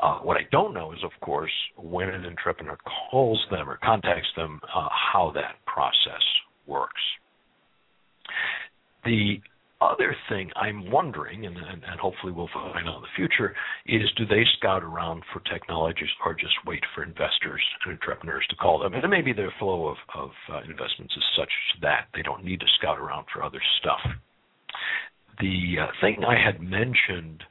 Uh, 0.00 0.18
what 0.18 0.36
I 0.36 0.42
don't 0.52 0.74
know 0.74 0.92
is, 0.92 0.98
of 1.04 1.12
course, 1.20 1.52
when 1.76 2.08
an 2.08 2.26
entrepreneur 2.26 2.76
calls 3.10 3.42
them 3.50 3.68
or 3.68 3.78
contacts 3.82 4.28
them, 4.36 4.60
uh, 4.64 4.88
how 5.12 5.32
that 5.34 5.56
process 5.66 6.22
works. 6.66 7.00
The 9.04 9.40
other 9.80 10.16
thing 10.28 10.50
I'm 10.56 10.90
wondering, 10.90 11.44
and, 11.44 11.56
and, 11.56 11.82
and, 11.84 12.00
hopefully 12.00 12.32
we'll 12.32 12.48
find 12.52 12.88
out 12.88 12.96
in 12.96 13.02
the 13.02 13.14
future, 13.14 13.54
is 13.84 14.10
do 14.16 14.24
they 14.24 14.42
scout 14.56 14.82
around 14.82 15.22
for 15.32 15.40
technologies 15.40 16.08
or 16.24 16.32
just 16.34 16.54
wait 16.64 16.82
for 16.94 17.02
investors 17.02 17.60
and 17.84 17.92
entrepreneurs 17.92 18.46
to 18.48 18.56
call 18.56 18.78
them? 18.78 18.94
And 18.94 19.10
maybe 19.10 19.32
their 19.32 19.52
flow 19.58 19.88
of, 19.88 19.96
of 20.14 20.30
uh, 20.50 20.60
investments 20.60 21.14
is 21.16 21.24
such 21.38 21.50
that 21.82 22.06
they 22.14 22.22
don't 22.22 22.44
need 22.44 22.60
to 22.60 22.66
scout 22.78 22.98
around 22.98 23.26
for 23.32 23.42
other 23.42 23.60
stuff. 23.80 24.00
The 25.40 25.76
uh, 25.82 25.86
thing 26.00 26.24
I 26.26 26.42
had 26.42 26.60
mentioned 26.62 27.42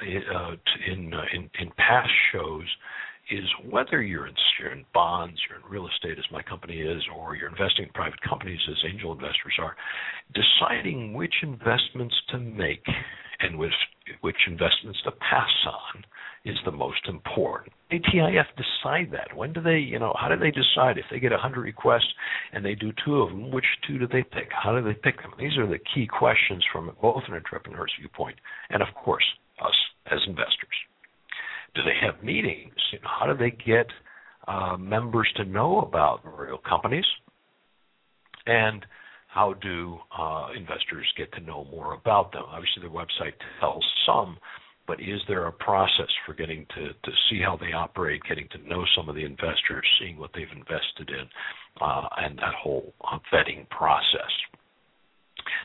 uh, 0.00 0.52
in, 0.86 1.12
uh, 1.12 1.22
in, 1.34 1.50
in 1.60 1.70
past 1.76 2.10
shows 2.32 2.66
is 3.30 3.44
whether 3.70 4.02
you're 4.02 4.26
in, 4.26 4.34
you're 4.58 4.72
in 4.72 4.84
bonds, 4.94 5.38
you're 5.48 5.58
in 5.58 5.64
real 5.70 5.88
estate, 5.88 6.18
as 6.18 6.24
my 6.32 6.42
company 6.42 6.80
is, 6.80 7.02
or 7.14 7.36
you're 7.36 7.50
investing 7.50 7.86
in 7.86 7.92
private 7.92 8.20
companies, 8.22 8.60
as 8.68 8.76
angel 8.90 9.12
investors 9.12 9.54
are, 9.60 9.76
deciding 10.34 11.12
which 11.12 11.34
investments 11.42 12.14
to 12.30 12.38
make 12.38 12.84
and 13.40 13.58
which, 13.58 13.72
which 14.20 14.36
investments 14.46 14.98
to 15.04 15.12
pass 15.12 15.50
on 15.66 16.04
is 16.44 16.56
the 16.64 16.72
most 16.72 17.06
important. 17.08 17.72
ATIF 17.92 18.46
decide 18.56 19.12
that. 19.12 19.36
When 19.36 19.52
do 19.52 19.60
they, 19.60 19.78
you 19.78 19.98
know, 19.98 20.14
how 20.18 20.28
do 20.28 20.36
they 20.36 20.50
decide 20.50 20.98
if 20.98 21.04
they 21.10 21.20
get 21.20 21.30
100 21.30 21.60
requests 21.60 22.12
and 22.52 22.64
they 22.64 22.74
do 22.74 22.92
two 23.04 23.22
of 23.22 23.30
them, 23.30 23.50
which 23.50 23.64
two 23.86 23.98
do 23.98 24.06
they 24.06 24.22
pick? 24.22 24.48
How 24.50 24.78
do 24.78 24.84
they 24.84 24.94
pick 24.94 25.20
them? 25.22 25.32
These 25.38 25.56
are 25.58 25.66
the 25.66 25.78
key 25.94 26.06
questions 26.06 26.64
from 26.72 26.90
both 27.00 27.22
an 27.28 27.34
entrepreneur's 27.34 27.92
viewpoint 27.98 28.36
and, 28.70 28.82
of 28.82 28.88
course, 28.94 29.24
us 29.60 29.74
as 30.10 30.18
investors. 30.26 30.76
Do 31.74 31.82
they 31.82 31.96
have 32.04 32.22
meetings? 32.22 32.74
You 32.92 33.00
know, 33.00 33.08
how 33.20 33.26
do 33.32 33.36
they 33.36 33.50
get 33.50 33.86
uh, 34.46 34.76
members 34.76 35.28
to 35.36 35.44
know 35.44 35.80
about 35.80 36.20
real 36.24 36.58
companies? 36.58 37.04
And 38.46 38.84
how 39.28 39.52
do 39.54 39.98
uh, 40.18 40.48
investors 40.56 41.06
get 41.16 41.32
to 41.34 41.40
know 41.40 41.66
more 41.70 41.94
about 41.94 42.32
them? 42.32 42.44
Obviously, 42.48 42.82
their 42.82 42.90
website 42.90 43.34
tells 43.60 43.84
some, 44.06 44.38
but 44.86 45.00
is 45.00 45.20
there 45.28 45.46
a 45.46 45.52
process 45.52 46.08
for 46.24 46.32
getting 46.32 46.66
to, 46.74 46.88
to 46.88 47.16
see 47.28 47.40
how 47.44 47.56
they 47.60 47.72
operate, 47.72 48.22
getting 48.26 48.48
to 48.52 48.68
know 48.68 48.84
some 48.96 49.08
of 49.08 49.14
the 49.14 49.24
investors, 49.24 49.86
seeing 50.00 50.18
what 50.18 50.30
they've 50.34 50.46
invested 50.50 51.10
in, 51.10 51.28
uh, 51.80 52.08
and 52.16 52.38
that 52.38 52.54
whole 52.60 52.94
uh, 53.04 53.18
vetting 53.32 53.68
process? 53.68 54.32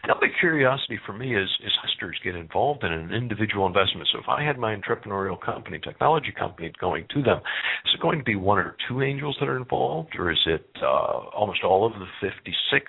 The 0.06 0.16
other 0.16 0.32
curiosity 0.40 1.00
for 1.06 1.14
me 1.14 1.36
is 1.36 1.50
is 1.64 1.72
investors 2.04 2.20
get 2.24 2.36
involved 2.36 2.84
in 2.84 2.92
an 2.92 3.12
individual 3.14 3.68
investment. 3.68 4.08
So 4.12 4.20
if 4.20 4.26
I 4.28 4.44
had 4.44 4.58
my 4.58 4.76
entrepreneurial 4.76 5.40
company, 5.40 5.80
technology 5.80 6.34
company 6.38 6.72
going 6.80 7.06
to 7.14 7.22
them, 7.22 7.38
is 7.86 7.94
it 7.94 8.02
going 8.02 8.20
to 8.20 8.24
be 8.24 8.36
one 8.36 8.58
or 8.58 8.76
two 8.88 9.02
angels 9.02 9.38
that 9.40 9.50
are 9.50 9.58
involved, 9.58 10.16
or 10.18 10.32
is 10.32 10.40
it 10.46 10.66
uh, 10.82 10.86
almost 11.36 11.64
all 11.64 11.86
of 11.86 11.94
the 11.94 12.06
56? 12.22 12.86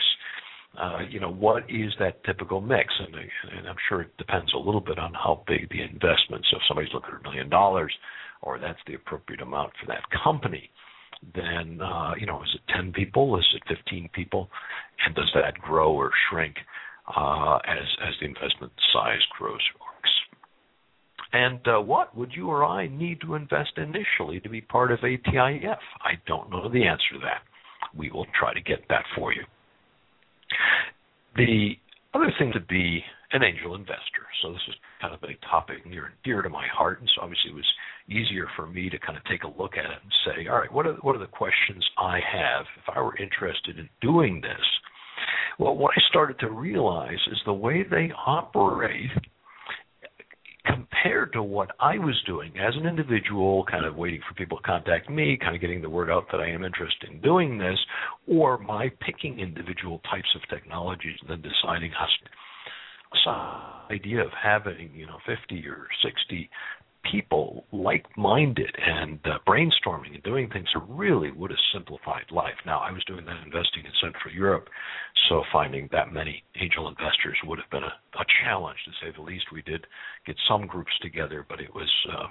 Uh, 0.77 0.99
you 1.09 1.21
know, 1.21 1.31
what 1.31 1.63
is 1.69 1.93
that 2.01 2.25
typical 2.25 2.61
mix? 2.61 2.93
And, 2.99 3.15
and 3.15 3.69
I'm 3.69 3.77
sure 3.89 4.03
it 4.03 4.17
depends 4.19 4.53
a 4.55 4.59
little 4.59 4.81
bit 4.81 4.99
on 4.99 5.15
how 5.15 5.45
big 5.47 5.69
the 5.71 5.83
investment. 5.83 6.45
So 6.51 6.57
if 6.57 6.63
somebody's 6.67 6.93
looking 6.93 7.11
at 7.15 7.21
a 7.21 7.23
million 7.23 7.49
dollars, 7.49 7.95
or 8.43 8.59
that's 8.59 8.81
the 8.87 8.95
appropriate 8.95 9.41
amount 9.41 9.73
for 9.81 9.87
that 9.87 10.03
company, 10.23 10.71
then 11.35 11.81
uh, 11.81 12.13
you 12.19 12.27
know, 12.27 12.43
is 12.43 12.49
it 12.55 12.73
10 12.75 12.93
people? 12.93 13.39
Is 13.39 13.47
it 13.55 13.63
15 13.69 14.11
people? 14.13 14.49
And 15.07 15.15
does 15.15 15.31
that 15.35 15.55
grow 15.61 15.93
or 15.93 16.11
shrink? 16.29 16.57
Uh, 17.09 17.59
as 17.67 17.87
as 18.07 18.15
the 18.21 18.27
investment 18.27 18.73
size 18.93 19.23
grows. 19.39 19.61
And 21.33 21.67
uh, 21.67 21.81
what 21.81 22.17
would 22.17 22.33
you 22.33 22.49
or 22.49 22.65
I 22.65 22.87
need 22.87 23.21
to 23.23 23.35
invest 23.35 23.73
initially 23.77 24.39
to 24.41 24.49
be 24.49 24.61
part 24.61 24.93
of 24.93 25.01
ATIF? 25.01 25.79
I 26.01 26.13
don't 26.29 26.49
know 26.49 26.69
the 26.69 26.87
answer 26.87 27.15
to 27.15 27.19
that. 27.25 27.43
We 27.97 28.09
will 28.11 28.27
try 28.39 28.55
to 28.55 28.61
get 28.61 28.85
that 28.89 29.05
for 29.17 29.33
you. 29.33 29.43
The 31.35 31.73
other 32.15 32.33
thing 32.39 32.53
to 32.53 32.61
be 32.61 33.03
an 33.33 33.43
angel 33.43 33.75
investor. 33.75 34.31
So 34.41 34.53
this 34.53 34.63
is 34.69 34.75
kind 35.01 35.13
of 35.13 35.21
a 35.25 35.35
topic 35.51 35.85
near 35.85 36.07
and 36.07 36.15
dear 36.23 36.41
to 36.41 36.49
my 36.49 36.67
heart, 36.69 37.01
and 37.01 37.11
so 37.17 37.23
obviously 37.23 37.51
it 37.51 37.55
was 37.55 37.73
easier 38.09 38.47
for 38.55 38.67
me 38.69 38.89
to 38.89 38.99
kind 38.99 39.19
of 39.19 39.25
take 39.25 39.43
a 39.43 39.61
look 39.61 39.73
at 39.77 39.87
it 39.87 39.99
and 40.03 40.13
say, 40.25 40.47
all 40.47 40.59
right, 40.59 40.73
what 40.73 40.87
are 40.87 40.95
what 41.03 41.17
are 41.17 41.19
the 41.19 41.27
questions 41.27 41.85
I 41.99 42.21
have 42.21 42.65
if 42.79 42.95
I 42.95 43.01
were 43.01 43.17
interested 43.17 43.81
in 43.81 43.89
doing 44.01 44.41
this? 44.41 44.65
Well, 45.59 45.77
what 45.77 45.93
I 45.97 46.01
started 46.09 46.39
to 46.41 46.51
realize 46.51 47.19
is 47.31 47.39
the 47.47 47.53
way 47.53 47.85
they 47.89 48.11
operate 48.27 49.11
compared 50.67 51.33
to 51.35 51.43
what 51.43 51.71
I 51.79 51.99
was 51.99 52.21
doing 52.27 52.53
as 52.59 52.75
an 52.77 52.87
individual, 52.87 53.65
kind 53.71 53.85
of 53.85 53.97
waiting 53.97 54.21
for 54.27 54.35
people 54.35 54.59
to 54.59 54.63
contact 54.63 55.11
me, 55.11 55.39
kind 55.41 55.55
of 55.55 55.61
getting 55.61 55.83
the 55.83 55.91
word 55.91 56.11
out 56.11 56.25
that 56.33 56.41
I 56.41 56.49
am 56.49 56.65
interested 56.65 57.11
in 57.11 57.21
doing 57.21 57.59
this, 57.59 57.79
or 58.27 58.59
my 58.59 58.91
picking 59.01 59.39
individual 59.39 60.01
types 60.11 60.29
of 60.35 60.41
technologies 60.49 61.17
and 61.21 61.31
then 61.31 61.43
deciding 61.43 61.93
how 61.93 62.07
some 63.25 63.95
idea 63.95 64.23
of 64.23 64.31
having 64.43 64.91
you 64.95 65.07
know 65.07 65.19
50 65.27 65.67
or 65.69 65.87
60 66.03 66.51
people 67.11 67.65
like-minded 67.73 68.75
and 68.79 69.19
uh, 69.25 69.39
brainstorming 69.47 70.15
and 70.15 70.23
doing 70.23 70.49
things 70.51 70.69
that 70.75 70.83
really 70.89 71.31
would 71.31 71.51
have 71.51 71.59
simplified 71.73 72.25
life. 72.31 72.55
Now, 72.67 72.81
I 72.81 72.93
was 72.93 73.05
doing 73.05 73.25
that 73.27 73.45
investing 73.45 73.85
in 73.85 73.93
Central 74.03 74.33
Europe, 74.35 74.69
so 75.29 75.43
finding 75.53 75.89
that 75.93 76.13
many 76.13 76.45
angel 76.61 76.89
investors 76.89 77.39
would 77.45 77.59
have 77.59 77.71
been 77.71 77.85
a, 77.85 78.21
a 78.21 78.25
challenge, 78.43 78.79
to 78.85 78.93
say 79.01 79.13
the 79.15 79.23
least. 79.23 79.47
We 79.53 79.63
did 79.63 79.87
get 80.27 80.37
some 80.49 80.67
groups 80.67 80.93
together, 81.03 81.45
but 81.49 81.61
it 81.61 81.75
was 81.75 81.91
uh, 82.13 82.27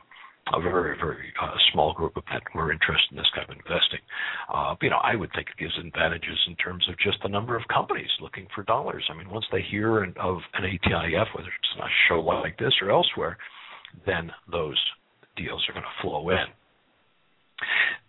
a 0.51 0.61
very, 0.61 0.97
very 0.97 1.31
uh, 1.41 1.55
small 1.71 1.93
group 1.93 2.17
of 2.17 2.23
that 2.31 2.43
were 2.53 2.71
interested 2.71 3.11
in 3.11 3.17
this 3.17 3.31
kind 3.33 3.49
of 3.49 3.55
investing. 3.55 4.03
Uh, 4.53 4.75
you 4.81 4.89
know, 4.89 4.99
I 5.01 5.15
would 5.15 5.31
think 5.33 5.47
it 5.47 5.61
gives 5.61 5.77
advantages 5.79 6.37
in 6.47 6.55
terms 6.57 6.85
of 6.89 6.97
just 6.99 7.17
the 7.23 7.29
number 7.29 7.55
of 7.55 7.63
companies 7.73 8.09
looking 8.21 8.47
for 8.53 8.63
dollars. 8.63 9.05
I 9.09 9.17
mean, 9.17 9.29
once 9.29 9.45
they 9.51 9.61
hear 9.61 10.03
of 10.03 10.37
an 10.53 10.63
ATIF, 10.63 11.27
whether 11.33 11.47
it's 11.47 11.79
a 11.79 11.87
show 12.09 12.19
like 12.19 12.57
this 12.57 12.73
or 12.81 12.91
elsewhere, 12.91 13.37
then 14.05 14.31
those 14.51 14.79
deals 15.35 15.63
are 15.67 15.73
going 15.73 15.85
to 15.85 16.01
flow 16.01 16.29
in. 16.29 16.45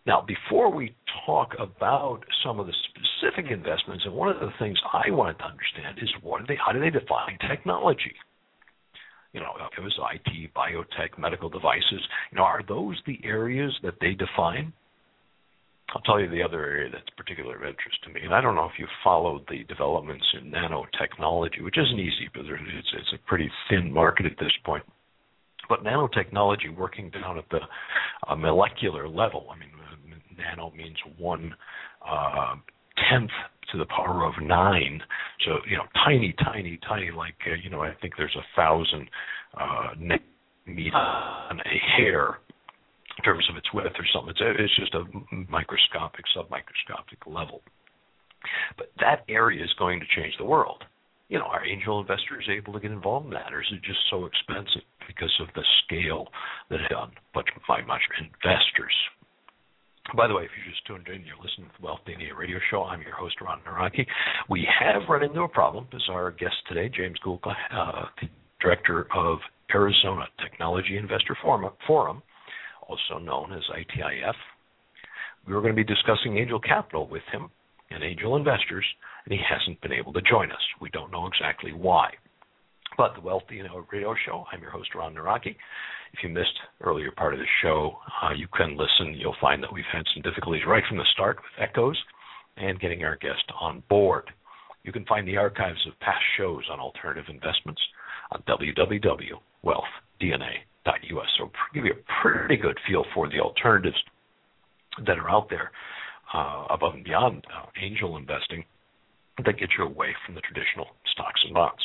Now, 0.07 0.21
before 0.27 0.71
we 0.71 0.95
talk 1.25 1.55
about 1.59 2.21
some 2.45 2.61
of 2.61 2.67
the 2.67 2.75
specific 2.91 3.51
investments, 3.51 4.05
and 4.05 4.15
one 4.15 4.29
of 4.29 4.39
the 4.39 4.53
things 4.59 4.79
I 4.93 5.11
wanted 5.11 5.39
to 5.39 5.45
understand 5.45 5.99
is 6.03 6.11
what 6.23 6.41
do 6.41 6.47
they, 6.47 6.59
how 6.65 6.73
do 6.73 6.81
they 6.81 6.91
define 6.91 7.39
technology? 7.49 8.13
You 9.33 9.41
know, 9.41 9.53
it 9.77 9.81
was 9.81 9.99
IT, 10.15 10.55
biotech, 10.55 11.19
medical 11.19 11.49
devices, 11.49 12.03
you 12.31 12.39
know, 12.39 12.45
are 12.45 12.63
those 12.69 13.01
the 13.07 13.19
areas 13.25 13.73
that 13.83 13.95
they 14.01 14.13
define? 14.13 14.73
I'll 15.95 16.03
tell 16.03 16.21
you 16.21 16.29
the 16.29 16.43
other 16.43 16.65
area 16.65 16.91
that's 16.93 17.11
particularly 17.17 17.57
of 17.57 17.63
interest 17.63 17.99
to 18.05 18.11
me, 18.11 18.21
and 18.25 18.35
I 18.35 18.41
don't 18.41 18.55
know 18.55 18.67
if 18.67 18.79
you 18.79 18.87
followed 19.03 19.43
the 19.49 19.65
developments 19.65 20.25
in 20.35 20.51
nanotechnology, 20.51 21.63
which 21.63 21.79
isn't 21.79 21.99
easy, 21.99 22.29
but 22.33 22.45
it's, 22.45 22.93
it's 22.95 23.13
a 23.15 23.27
pretty 23.27 23.51
thin 23.71 23.93
market 23.93 24.27
at 24.27 24.39
this 24.39 24.53
point 24.65 24.85
But 25.69 25.85
nanotechnology 25.85 26.77
working 26.77 27.11
down 27.11 27.39
at 27.39 27.45
the 27.51 27.61
uh, 28.29 28.35
molecular 28.35 29.09
level, 29.09 29.49
I 29.51 29.59
mean, 29.59 29.71
nano 30.37 30.73
means 30.77 30.97
one 31.19 31.55
uh, 32.07 32.57
tenth 33.11 33.31
to 33.73 33.79
the 33.79 33.87
power 33.87 34.25
of 34.25 34.35
nine. 34.43 35.01
So, 35.45 35.59
you 35.69 35.77
know, 35.77 35.85
tiny, 36.05 36.35
tiny, 36.45 36.79
tiny, 36.87 37.11
like, 37.11 37.35
uh, 37.47 37.55
you 37.63 37.71
know, 37.71 37.83
I 37.83 37.93
think 38.01 38.15
there's 38.17 38.37
a 38.37 38.47
thousand 38.57 39.09
uh, 39.59 39.95
nanometers 39.99 40.95
on 41.51 41.61
a 41.61 41.97
hair 41.97 42.39
in 43.19 43.25
terms 43.25 43.47
of 43.51 43.57
its 43.57 43.73
width 43.73 43.95
or 43.99 44.07
something. 44.13 44.35
It's, 44.39 44.59
it's 44.59 44.77
just 44.77 44.95
a 44.95 45.05
microscopic, 45.51 46.25
submicroscopic 46.37 47.27
level. 47.27 47.63
But 48.77 48.91
that 49.01 49.25
area 49.29 49.65
is 49.65 49.71
going 49.79 50.01
to 50.01 50.07
change 50.15 50.35
the 50.39 50.45
world 50.45 50.85
you 51.29 51.39
know, 51.39 51.47
are 51.47 51.65
angel 51.65 52.01
investors 52.01 52.49
able 52.51 52.73
to 52.75 52.81
get 52.81 52.91
involved 52.91 53.27
in 53.27 53.33
that, 53.33 53.53
or 53.53 53.61
is 53.61 53.69
it 53.73 53.83
just 53.83 54.01
so 54.11 54.27
expensive 54.27 54.83
because 55.07 55.33
of 55.41 55.49
the 55.55 55.65
scale 55.85 56.29
that 56.71 56.81
it's 56.81 56.91
done 56.91 57.13
but 57.33 57.45
by 57.67 57.83
much 57.83 58.03
investors? 58.19 58.95
By 60.17 60.29
the 60.29 60.35
way, 60.35 60.45
if 60.45 60.51
you're 60.53 60.71
just 60.71 60.87
tuned 60.87 61.09
in, 61.09 61.25
you're 61.25 61.41
listening 61.41 61.69
to 61.69 61.81
the 61.81 61.87
Wealth 61.87 62.01
DNA 62.07 62.37
radio 62.37 62.59
show. 62.71 62.85
I'm 62.85 63.01
your 63.01 63.15
host, 63.17 63.41
Ron 63.41 63.61
Nawrocki. 63.67 64.07
We 64.51 64.69
have 64.79 65.09
run 65.09 65.25
into 65.25 65.41
a 65.41 65.49
problem 65.49 65.87
as 65.95 66.03
our 66.11 66.31
guest 66.31 66.57
today, 66.69 66.91
James 66.95 67.17
Goulka, 67.25 67.55
uh, 67.73 68.05
director 68.61 69.07
of 69.17 69.39
Arizona 69.75 70.27
Technology 70.43 70.99
Investor 70.99 71.37
Forum, 71.43 71.73
Forum, 71.87 72.23
also 72.87 73.19
known 73.19 73.55
as 73.55 73.63
ATIF. 73.75 74.35
We 75.47 75.55
were 75.55 75.63
going 75.63 75.75
to 75.75 75.77
be 75.77 75.85
discussing 75.85 76.37
angel 76.37 76.61
capital 76.61 77.09
with 77.09 77.23
him 77.33 77.49
and 77.95 78.05
angel 78.05 78.37
investors 78.37 78.85
and 79.25 79.33
he 79.33 79.41
hasn't 79.49 79.81
been 79.81 79.93
able 79.93 80.13
to 80.13 80.21
join 80.23 80.51
us. 80.51 80.59
We 80.81 80.91
don't 80.91 81.13
know 81.13 81.27
exactly 81.27 81.73
why. 81.73 82.11
But 82.97 83.15
the 83.15 83.21
Wealth 83.21 83.43
DNA 83.51 83.69
Radio 83.91 84.15
Show, 84.27 84.45
I'm 84.53 84.61
your 84.61 84.71
host, 84.71 84.95
Ron 84.95 85.15
Nawrocki. 85.15 85.57
If 86.13 86.23
you 86.23 86.29
missed 86.29 86.55
earlier 86.81 87.11
part 87.11 87.35
of 87.35 87.41
the 87.41 87.47
show, 87.63 87.97
uh, 88.23 88.31
you 88.37 88.47
can 88.57 88.77
listen. 88.77 89.15
You'll 89.15 89.35
find 89.41 89.61
that 89.63 89.73
we've 89.73 89.85
had 89.93 90.05
some 90.15 90.23
difficulties 90.23 90.63
right 90.67 90.85
from 90.89 90.99
the 90.99 91.05
start 91.13 91.39
with 91.39 91.69
echoes 91.69 92.01
and 92.57 92.79
getting 92.79 93.03
our 93.03 93.17
guest 93.17 93.43
on 93.61 93.83
board. 93.89 94.31
You 94.85 94.93
can 94.93 95.05
find 95.07 95.27
the 95.27 95.39
archives 95.39 95.85
of 95.89 95.99
past 96.01 96.23
shows 96.37 96.63
on 96.71 96.79
alternative 96.79 97.25
investments 97.29 97.83
on 98.31 98.43
www.wealthdna.us. 98.43 101.29
So 101.39 101.51
give 101.73 101.85
you 101.85 101.95
a 101.95 102.05
pretty 102.23 102.57
good 102.57 102.79
feel 102.87 103.05
for 103.13 103.29
the 103.29 103.41
alternatives 103.41 103.97
that 105.07 105.19
are 105.19 105.31
out 105.31 105.51
there 105.51 105.73
uh, 106.35 106.67
above 106.71 106.95
and 106.95 107.05
beyond 107.05 107.45
uh, 107.47 107.67
angel 107.81 108.17
investing 108.17 108.65
that 109.45 109.59
get 109.59 109.71
you 109.79 109.85
away 109.85 110.15
from 110.25 110.35
the 110.35 110.41
traditional 110.41 110.87
stocks 111.13 111.41
and 111.45 111.55
bonds. 111.55 111.83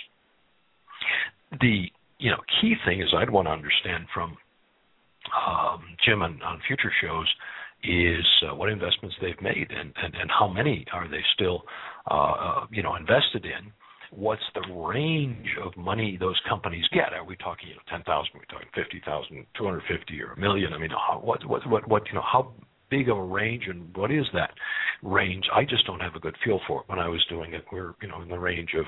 The 1.62 1.86
you 2.20 2.32
know 2.32 2.42
key 2.62 2.76
thing 2.86 3.02
is 3.02 3.08
I'd 3.16 3.30
want 3.30 3.48
to 3.48 3.52
understand 3.52 4.06
from 4.14 4.38
um, 5.36 5.84
Jim 6.06 6.22
on, 6.22 6.42
on 6.42 6.60
future 6.68 6.92
shows 7.02 7.28
is 7.84 8.26
uh, 8.50 8.56
what 8.56 8.70
investments 8.70 9.16
they've 9.22 9.42
made 9.42 9.68
and, 9.72 9.94
and, 10.04 10.14
and 10.16 10.30
how 10.30 10.48
many 10.48 10.86
are 10.92 11.08
they 11.08 11.24
still 11.34 11.64
uh, 12.12 12.14
uh, 12.14 12.66
you 12.72 12.84
know 12.84 12.96
invested 12.96 13.46
in. 13.46 13.72
What's 14.12 14.42
the 14.56 14.74
range 14.74 15.48
of 15.64 15.78
money 15.78 16.18
those 16.20 16.40
companies 16.50 16.84
get? 16.92 17.14
Are 17.14 17.24
we 17.24 17.36
talking 17.38 17.70
you 17.70 17.76
know 17.76 17.86
ten 17.90 18.04
thousand? 18.04 18.36
Are 18.36 18.40
we 18.40 18.46
talking 18.50 18.70
fifty 18.74 19.02
thousand, 19.06 19.46
two 19.58 19.66
hundred 19.66 19.84
fifty, 19.88 20.22
or 20.22 20.34
a 20.34 20.40
million? 20.40 20.74
I 20.74 20.80
mean, 20.80 20.90
how, 20.90 21.20
what 21.20 21.46
what 21.46 21.68
what 21.70 21.88
what 21.88 22.08
you 22.08 22.16
know 22.16 22.26
how 22.26 22.52
big 22.90 23.10
of 23.10 23.18
a 23.18 23.24
range 23.24 23.64
and 23.68 23.96
what 23.96 24.12
is 24.12 24.26
that 24.34 24.52
range? 25.04 25.46
I 25.54 25.64
just 25.64 25.86
don't 25.86 26.00
have 26.00 26.16
a 26.16 26.20
good 26.20 26.36
feel 26.44 26.60
for 26.68 26.82
it. 26.82 26.90
When 26.90 27.00
I 27.00 27.08
was 27.08 27.24
doing 27.30 27.54
it, 27.54 27.64
we're 27.72 27.94
you 28.02 28.08
know 28.08 28.22
in 28.22 28.30
the 28.30 28.40
range 28.40 28.72
of 28.78 28.86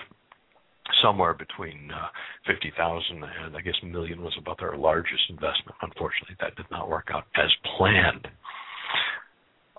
somewhere 1.02 1.34
between 1.34 1.90
uh, 1.92 2.08
50,000 2.48 3.24
and 3.24 3.56
I 3.56 3.62
guess 3.62 3.76
a 3.84 3.86
million 3.86 4.22
was 4.22 4.34
about 4.40 4.62
our 4.62 4.78
largest 4.78 5.22
investment. 5.30 5.78
Unfortunately, 5.82 6.36
that 6.40 6.56
did 6.56 6.66
not 6.72 6.90
work 6.90 7.08
out 7.14 7.26
as 7.36 7.50
planned. 7.78 8.28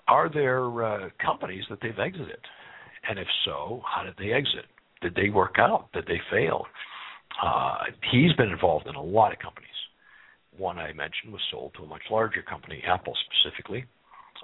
Are 0.07 0.29
there 0.29 0.83
uh, 0.83 1.09
companies 1.23 1.63
that 1.69 1.79
they've 1.81 1.99
exited? 1.99 2.39
And 3.09 3.19
if 3.19 3.27
so, 3.45 3.81
how 3.85 4.03
did 4.03 4.15
they 4.17 4.33
exit? 4.33 4.65
Did 5.01 5.15
they 5.15 5.29
work 5.29 5.55
out? 5.57 5.91
Did 5.93 6.05
they 6.07 6.19
fail? 6.31 6.65
Uh, 7.41 7.75
he's 8.11 8.33
been 8.33 8.49
involved 8.49 8.87
in 8.87 8.95
a 8.95 9.01
lot 9.01 9.33
of 9.33 9.39
companies. 9.39 9.69
One 10.57 10.77
I 10.77 10.93
mentioned 10.93 11.31
was 11.31 11.41
sold 11.51 11.73
to 11.77 11.83
a 11.83 11.87
much 11.87 12.03
larger 12.11 12.41
company, 12.41 12.81
Apple 12.87 13.13
specifically 13.27 13.85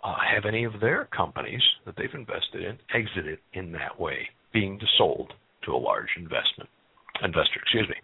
uh, 0.03 0.15
have 0.33 0.45
any 0.45 0.63
of 0.63 0.79
their 0.79 1.05
companies 1.05 1.61
that 1.85 1.95
they've 1.97 2.13
invested 2.13 2.63
in 2.63 2.77
exited 2.93 3.39
in 3.53 3.71
that 3.73 3.99
way, 3.99 4.27
being 4.53 4.79
sold 4.97 5.33
to 5.65 5.71
a 5.71 5.77
large 5.77 6.09
investment 6.17 6.69
investor, 7.23 7.59
excuse 7.61 7.87
me. 7.89 7.95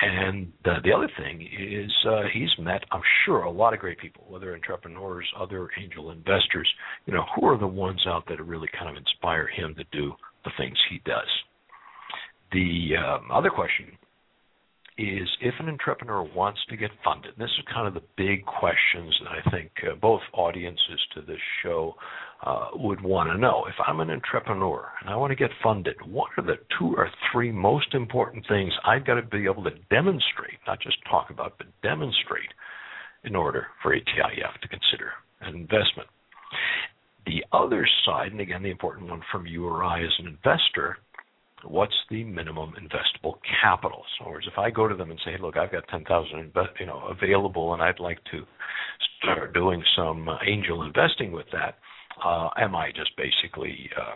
And 0.00 0.52
uh, 0.64 0.80
the 0.84 0.92
other 0.92 1.08
thing 1.18 1.42
is 1.42 1.90
uh, 2.08 2.22
he's 2.32 2.50
met, 2.58 2.82
I'm 2.90 3.02
sure, 3.24 3.42
a 3.42 3.50
lot 3.50 3.74
of 3.74 3.80
great 3.80 3.98
people, 3.98 4.24
whether 4.28 4.54
entrepreneurs, 4.54 5.26
other 5.38 5.68
angel 5.80 6.10
investors. 6.10 6.68
You 7.06 7.14
know, 7.14 7.24
who 7.34 7.46
are 7.46 7.58
the 7.58 7.66
ones 7.66 8.04
out 8.06 8.24
there 8.26 8.36
that 8.36 8.42
really 8.42 8.68
kind 8.76 8.90
of 8.90 8.96
inspire 8.96 9.46
him 9.46 9.74
to 9.76 9.84
do 9.92 10.12
the 10.44 10.50
things 10.58 10.76
he 10.90 11.00
does? 11.04 11.28
The 12.52 12.96
um, 12.96 13.30
other 13.32 13.50
question 13.50 13.86
is 14.98 15.28
if 15.42 15.54
an 15.58 15.68
entrepreneur 15.68 16.22
wants 16.22 16.60
to 16.70 16.76
get 16.76 16.90
funded, 17.04 17.32
this 17.38 17.50
is 17.58 17.64
kind 17.72 17.86
of 17.86 17.94
the 17.94 18.02
big 18.16 18.46
questions 18.46 19.14
that 19.22 19.30
I 19.30 19.50
think 19.50 19.70
uh, 19.82 19.94
both 19.96 20.22
audiences 20.32 21.00
to 21.14 21.20
this 21.20 21.40
show 21.62 21.94
uh, 22.42 22.68
would 22.74 23.02
want 23.02 23.30
to 23.30 23.36
know. 23.36 23.64
If 23.68 23.74
I'm 23.86 24.00
an 24.00 24.10
entrepreneur 24.10 24.88
and 25.00 25.10
I 25.10 25.16
want 25.16 25.32
to 25.32 25.36
get 25.36 25.50
funded, 25.62 25.96
what 26.06 26.30
are 26.38 26.44
the 26.44 26.56
two 26.78 26.94
or 26.96 27.10
three 27.30 27.52
most 27.52 27.92
important 27.94 28.46
things 28.48 28.72
I've 28.84 29.06
got 29.06 29.14
to 29.14 29.22
be 29.22 29.44
able 29.44 29.64
to 29.64 29.74
demonstrate, 29.90 30.58
not 30.66 30.80
just 30.80 30.96
talk 31.10 31.28
about, 31.30 31.58
but 31.58 31.66
demonstrate 31.82 32.52
in 33.24 33.36
order 33.36 33.66
for 33.82 33.94
ATIF 33.94 34.60
to 34.62 34.68
consider 34.68 35.12
an 35.42 35.54
investment? 35.54 36.08
The 37.26 37.44
other 37.52 37.86
side, 38.06 38.30
and 38.32 38.40
again, 38.40 38.62
the 38.62 38.70
important 38.70 39.10
one 39.10 39.20
from 39.32 39.46
you 39.46 39.66
or 39.66 39.82
I 39.82 40.02
as 40.02 40.12
an 40.20 40.26
investor, 40.26 40.98
what's 41.64 41.94
the 42.10 42.24
minimum 42.24 42.74
investable 42.74 43.34
capital? 43.62 44.02
So, 44.18 44.24
in 44.24 44.26
other 44.26 44.34
words, 44.34 44.48
if 44.52 44.58
I 44.58 44.70
go 44.70 44.88
to 44.88 44.94
them 44.94 45.10
and 45.10 45.20
say, 45.24 45.32
hey, 45.32 45.38
look, 45.40 45.56
I've 45.56 45.72
got 45.72 45.88
ten 45.88 46.04
thousand, 46.04 46.52
you 46.78 46.86
know, 46.86 47.02
available, 47.08 47.74
and 47.74 47.82
I'd 47.82 48.00
like 48.00 48.18
to 48.32 48.42
start 49.18 49.54
doing 49.54 49.82
some 49.96 50.28
uh, 50.28 50.36
angel 50.46 50.82
investing 50.82 51.32
with 51.32 51.46
that, 51.52 51.78
uh, 52.24 52.48
am 52.58 52.74
I 52.74 52.90
just 52.90 53.10
basically 53.16 53.90
uh, 53.96 54.14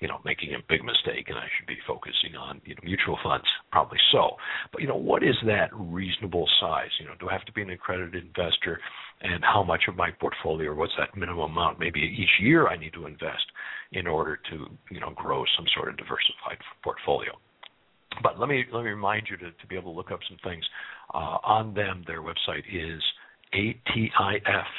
you 0.00 0.08
know, 0.08 0.18
making 0.24 0.54
a 0.54 0.58
big 0.68 0.84
mistake 0.84 1.28
and 1.28 1.38
I 1.38 1.46
should 1.56 1.66
be 1.66 1.78
focusing 1.86 2.36
on, 2.38 2.60
you 2.64 2.74
know, 2.74 2.82
mutual 2.84 3.18
funds. 3.22 3.46
Probably 3.72 3.98
so. 4.12 4.36
But, 4.72 4.82
you 4.82 4.88
know, 4.88 4.96
what 4.96 5.22
is 5.22 5.36
that 5.46 5.70
reasonable 5.72 6.46
size? 6.60 6.90
You 7.00 7.06
know, 7.06 7.14
do 7.18 7.28
I 7.28 7.32
have 7.32 7.44
to 7.46 7.52
be 7.52 7.62
an 7.62 7.70
accredited 7.70 8.24
investor 8.24 8.78
and 9.22 9.42
how 9.42 9.62
much 9.62 9.82
of 9.88 9.96
my 9.96 10.10
portfolio 10.10 10.70
or 10.70 10.74
what's 10.74 10.92
that 10.98 11.16
minimum 11.16 11.52
amount 11.52 11.78
maybe 11.78 12.00
each 12.00 12.40
year 12.40 12.68
I 12.68 12.76
need 12.76 12.92
to 12.94 13.06
invest 13.06 13.46
in 13.92 14.06
order 14.06 14.38
to, 14.50 14.66
you 14.90 15.00
know, 15.00 15.12
grow 15.16 15.44
some 15.56 15.66
sort 15.74 15.88
of 15.88 15.96
diversified 15.96 16.58
portfolio. 16.82 17.32
But 18.22 18.38
let 18.38 18.48
me 18.48 18.64
let 18.72 18.84
me 18.84 18.90
remind 18.90 19.28
you 19.30 19.36
to, 19.36 19.50
to 19.50 19.66
be 19.68 19.76
able 19.76 19.92
to 19.92 19.96
look 19.96 20.10
up 20.10 20.20
some 20.28 20.38
things 20.42 20.64
uh, 21.12 21.38
on 21.44 21.74
them. 21.74 22.02
Their 22.06 22.22
website 22.22 22.64
is 22.72 23.02
atif-az.org. 23.54 24.70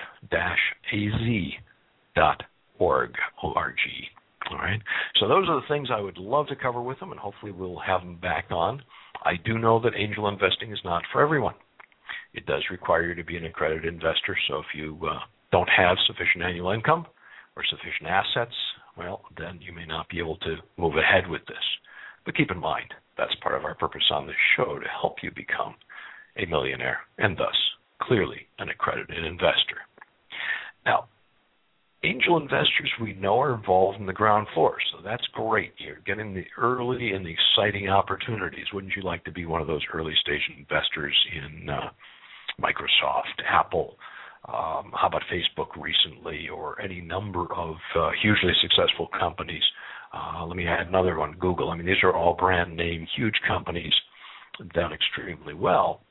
O-R-G. 3.44 4.10
All 4.52 4.58
right. 4.58 4.82
So 5.20 5.28
those 5.28 5.48
are 5.50 5.60
the 5.60 5.68
things 5.68 5.90
I 5.92 6.00
would 6.00 6.18
love 6.18 6.48
to 6.48 6.56
cover 6.56 6.82
with 6.82 7.00
them, 7.00 7.12
and 7.12 7.20
hopefully 7.20 7.52
we'll 7.52 7.80
have 7.80 8.02
them 8.02 8.18
back 8.18 8.46
on. 8.50 8.82
I 9.24 9.34
do 9.44 9.58
know 9.58 9.80
that 9.82 9.94
angel 9.96 10.28
investing 10.28 10.72
is 10.72 10.80
not 10.86 11.04
for 11.12 11.22
everyone. 11.22 11.56
It 12.34 12.46
does 12.46 12.64
require 12.72 13.08
you 13.08 13.16
to 13.16 13.24
be 13.24 13.36
an 13.36 13.46
accredited 13.46 13.94
investor. 13.94 14.38
So 14.48 14.60
if 14.60 14.66
you 14.76 14.98
uh, 15.10 15.20
don't 15.52 15.70
have 15.70 15.98
sufficient 16.06 16.44
annual 16.44 16.72
income 16.72 17.06
or 17.56 17.64
sufficient 17.70 18.08
assets, 18.10 18.56
well, 18.98 19.24
then 19.38 19.60
you 19.62 19.74
may 19.74 19.86
not 19.86 20.08
be 20.10 20.20
able 20.20 20.38
to 20.38 20.56
move 20.78 20.94
ahead 20.96 21.28
with 21.30 21.46
this. 21.48 21.58
But 22.26 22.38
keep 22.38 22.52
in 22.52 22.60
mind, 22.60 22.94
that's 23.18 23.36
part 23.42 23.56
of 23.56 23.66
our 23.66 23.76
purpose 23.76 24.04
on 24.12 24.28
this 24.28 24.36
show 24.56 24.80
to 24.80 24.88
help 25.02 25.16
you 25.24 25.32
become 25.36 25.76
a 26.38 26.46
millionaire 26.46 27.00
and 27.18 27.36
thus 27.38 27.56
clearly 28.02 28.48
an 28.60 28.70
accredited 28.70 29.26
investor. 29.26 29.82
Now, 30.86 31.08
angel 32.08 32.38
investors 32.38 32.92
we 33.02 33.14
know 33.14 33.40
are 33.40 33.56
involved 33.56 34.00
in 34.00 34.06
the 34.06 34.14
ground 34.14 34.48
floor, 34.54 34.78
so 34.92 35.00
that's 35.04 35.26
great. 35.34 35.74
You're 35.78 36.02
getting 36.06 36.34
the 36.34 36.46
early 36.58 37.12
and 37.12 37.26
the 37.26 37.34
exciting 37.34 37.90
opportunities. 37.90 38.66
Wouldn't 38.74 38.96
you 38.96 39.02
like 39.04 39.24
to 39.26 39.32
be 39.32 39.46
one 39.46 39.62
of 39.62 39.68
those 39.68 39.86
early 39.94 40.14
stage 40.22 40.42
investors 40.58 41.16
in 41.36 41.70
uh, 41.70 41.90
Microsoft, 42.62 43.44
Apple? 43.50 43.98
Um, 44.48 44.94
how 44.94 45.08
about 45.08 45.24
Facebook 45.32 45.76
recently, 45.78 46.48
or 46.48 46.80
any 46.82 47.02
number 47.02 47.52
of 47.54 47.76
uh, 47.96 48.12
hugely 48.22 48.54
successful 48.62 49.10
companies? 49.20 49.64
Uh, 50.14 50.46
let 50.46 50.56
me 50.56 50.66
add 50.68 50.88
another 50.88 51.18
one, 51.18 51.34
Google. 51.34 51.70
I 51.70 51.76
mean, 51.76 51.86
these 51.86 52.04
are 52.04 52.16
all 52.16 52.36
brand 52.36 52.76
name, 52.76 53.06
huge 53.16 53.36
companies 53.46 53.94
done 54.74 54.94
extremely 54.94 55.54
well. 55.54 56.02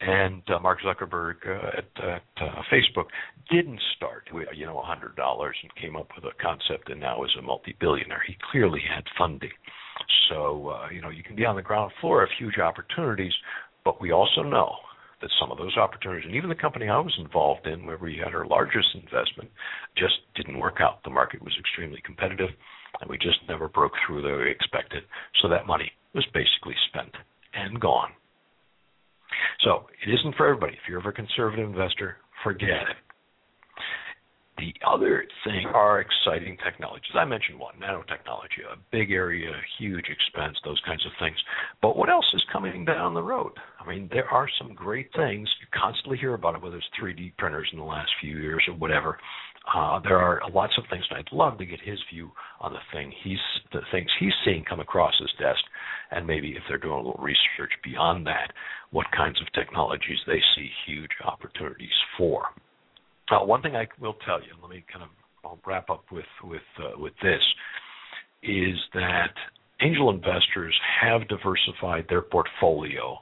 And 0.00 0.42
uh, 0.48 0.58
Mark 0.60 0.80
Zuckerberg 0.80 1.36
uh, 1.46 1.78
at, 1.78 2.04
at 2.04 2.22
uh, 2.40 2.62
Facebook 2.72 3.06
didn't 3.50 3.80
start, 3.96 4.28
with 4.32 4.48
you 4.54 4.64
know, 4.64 4.82
$100 4.82 5.14
and 5.18 5.74
came 5.80 5.94
up 5.96 6.08
with 6.14 6.24
a 6.24 6.42
concept 6.42 6.90
and 6.90 7.00
now 7.00 7.22
is 7.24 7.30
a 7.38 7.42
multi-billionaire. 7.42 8.22
He 8.26 8.36
clearly 8.50 8.80
had 8.80 9.04
funding. 9.18 9.50
So, 10.30 10.68
uh, 10.68 10.88
you 10.90 11.02
know, 11.02 11.10
you 11.10 11.22
can 11.22 11.36
be 11.36 11.44
on 11.44 11.56
the 11.56 11.62
ground 11.62 11.92
floor 12.00 12.22
of 12.22 12.30
huge 12.38 12.58
opportunities, 12.58 13.32
but 13.84 14.00
we 14.00 14.12
also 14.12 14.42
know 14.42 14.74
that 15.20 15.30
some 15.38 15.52
of 15.52 15.58
those 15.58 15.76
opportunities, 15.76 16.24
and 16.24 16.34
even 16.34 16.48
the 16.48 16.54
company 16.54 16.88
I 16.88 16.98
was 16.98 17.14
involved 17.18 17.66
in, 17.66 17.84
where 17.84 17.98
we 17.98 18.20
had 18.24 18.34
our 18.34 18.46
largest 18.46 18.88
investment, 18.94 19.50
just 19.98 20.14
didn't 20.34 20.58
work 20.58 20.78
out. 20.80 21.04
The 21.04 21.10
market 21.10 21.42
was 21.42 21.52
extremely 21.58 22.00
competitive, 22.04 22.48
and 23.00 23.10
we 23.10 23.18
just 23.18 23.38
never 23.48 23.68
broke 23.68 23.92
through 24.06 24.22
the 24.22 24.28
way 24.28 24.44
we 24.44 24.50
expected. 24.50 25.02
So 25.42 25.48
that 25.48 25.66
money 25.66 25.92
was 26.14 26.24
basically 26.32 26.74
spent 26.88 27.14
and 27.52 27.78
gone. 27.78 28.12
So 29.64 29.86
it 30.06 30.12
isn't 30.12 30.36
for 30.36 30.46
everybody. 30.46 30.74
If 30.74 30.88
you're 30.88 31.00
ever 31.00 31.10
a 31.10 31.12
conservative 31.12 31.68
investor, 31.68 32.16
forget 32.42 32.88
it. 32.90 32.96
The 34.58 34.74
other 34.86 35.24
thing 35.44 35.66
are 35.72 36.02
exciting 36.02 36.58
technologies. 36.62 37.12
I 37.14 37.24
mentioned 37.24 37.58
one, 37.58 37.74
nanotechnology, 37.80 38.60
a 38.70 38.76
big 38.92 39.10
area, 39.10 39.52
huge 39.78 40.04
expense, 40.10 40.58
those 40.64 40.80
kinds 40.84 41.04
of 41.06 41.12
things. 41.18 41.36
But 41.80 41.96
what 41.96 42.10
else 42.10 42.26
is 42.34 42.44
coming 42.52 42.84
down 42.84 43.14
the 43.14 43.22
road? 43.22 43.52
I 43.80 43.88
mean, 43.88 44.10
there 44.12 44.28
are 44.28 44.48
some 44.60 44.74
great 44.74 45.08
things. 45.16 45.48
You 45.62 45.66
constantly 45.72 46.18
hear 46.18 46.34
about 46.34 46.56
it, 46.56 46.62
whether 46.62 46.76
it's 46.76 46.86
3D 47.00 47.38
printers 47.38 47.70
in 47.72 47.78
the 47.78 47.84
last 47.86 48.10
few 48.20 48.36
years 48.36 48.62
or 48.68 48.74
whatever. 48.74 49.16
Uh, 49.74 49.98
there 50.00 50.18
are 50.18 50.42
lots 50.52 50.74
of 50.76 50.84
things, 50.90 51.04
and 51.08 51.18
I'd 51.18 51.32
love 51.34 51.56
to 51.56 51.64
get 51.64 51.80
his 51.80 51.98
view 52.12 52.30
on 52.60 52.74
the 52.74 52.80
thing 52.92 53.12
he's 53.24 53.38
the 53.72 53.80
things 53.92 54.08
he's 54.18 54.32
seeing 54.44 54.64
come 54.68 54.80
across 54.80 55.14
his 55.18 55.30
desk, 55.38 55.60
and 56.10 56.26
maybe 56.26 56.50
if 56.50 56.62
they're 56.68 56.78
doing 56.78 56.94
a 56.94 56.96
little 56.96 57.20
research 57.22 57.72
beyond 57.84 58.26
that, 58.26 58.52
what 58.90 59.06
kinds 59.16 59.40
of 59.40 59.52
technologies 59.52 60.18
they 60.26 60.40
see 60.56 60.68
huge 60.86 61.10
opportunities 61.24 61.88
for. 62.18 62.44
Now, 63.30 63.44
one 63.44 63.62
thing 63.62 63.76
I 63.76 63.86
will 64.00 64.16
tell 64.26 64.40
you, 64.40 64.52
let 64.60 64.70
me 64.70 64.84
kind 64.92 65.04
of 65.04 65.10
I'll 65.44 65.58
wrap 65.66 65.88
up 65.88 66.04
with 66.12 66.24
with 66.44 66.62
uh, 66.78 66.98
with 66.98 67.14
this, 67.22 67.40
is 68.42 68.76
that 68.94 69.32
angel 69.80 70.10
investors 70.10 70.78
have 71.00 71.28
diversified 71.28 72.06
their 72.08 72.22
portfolio 72.22 73.18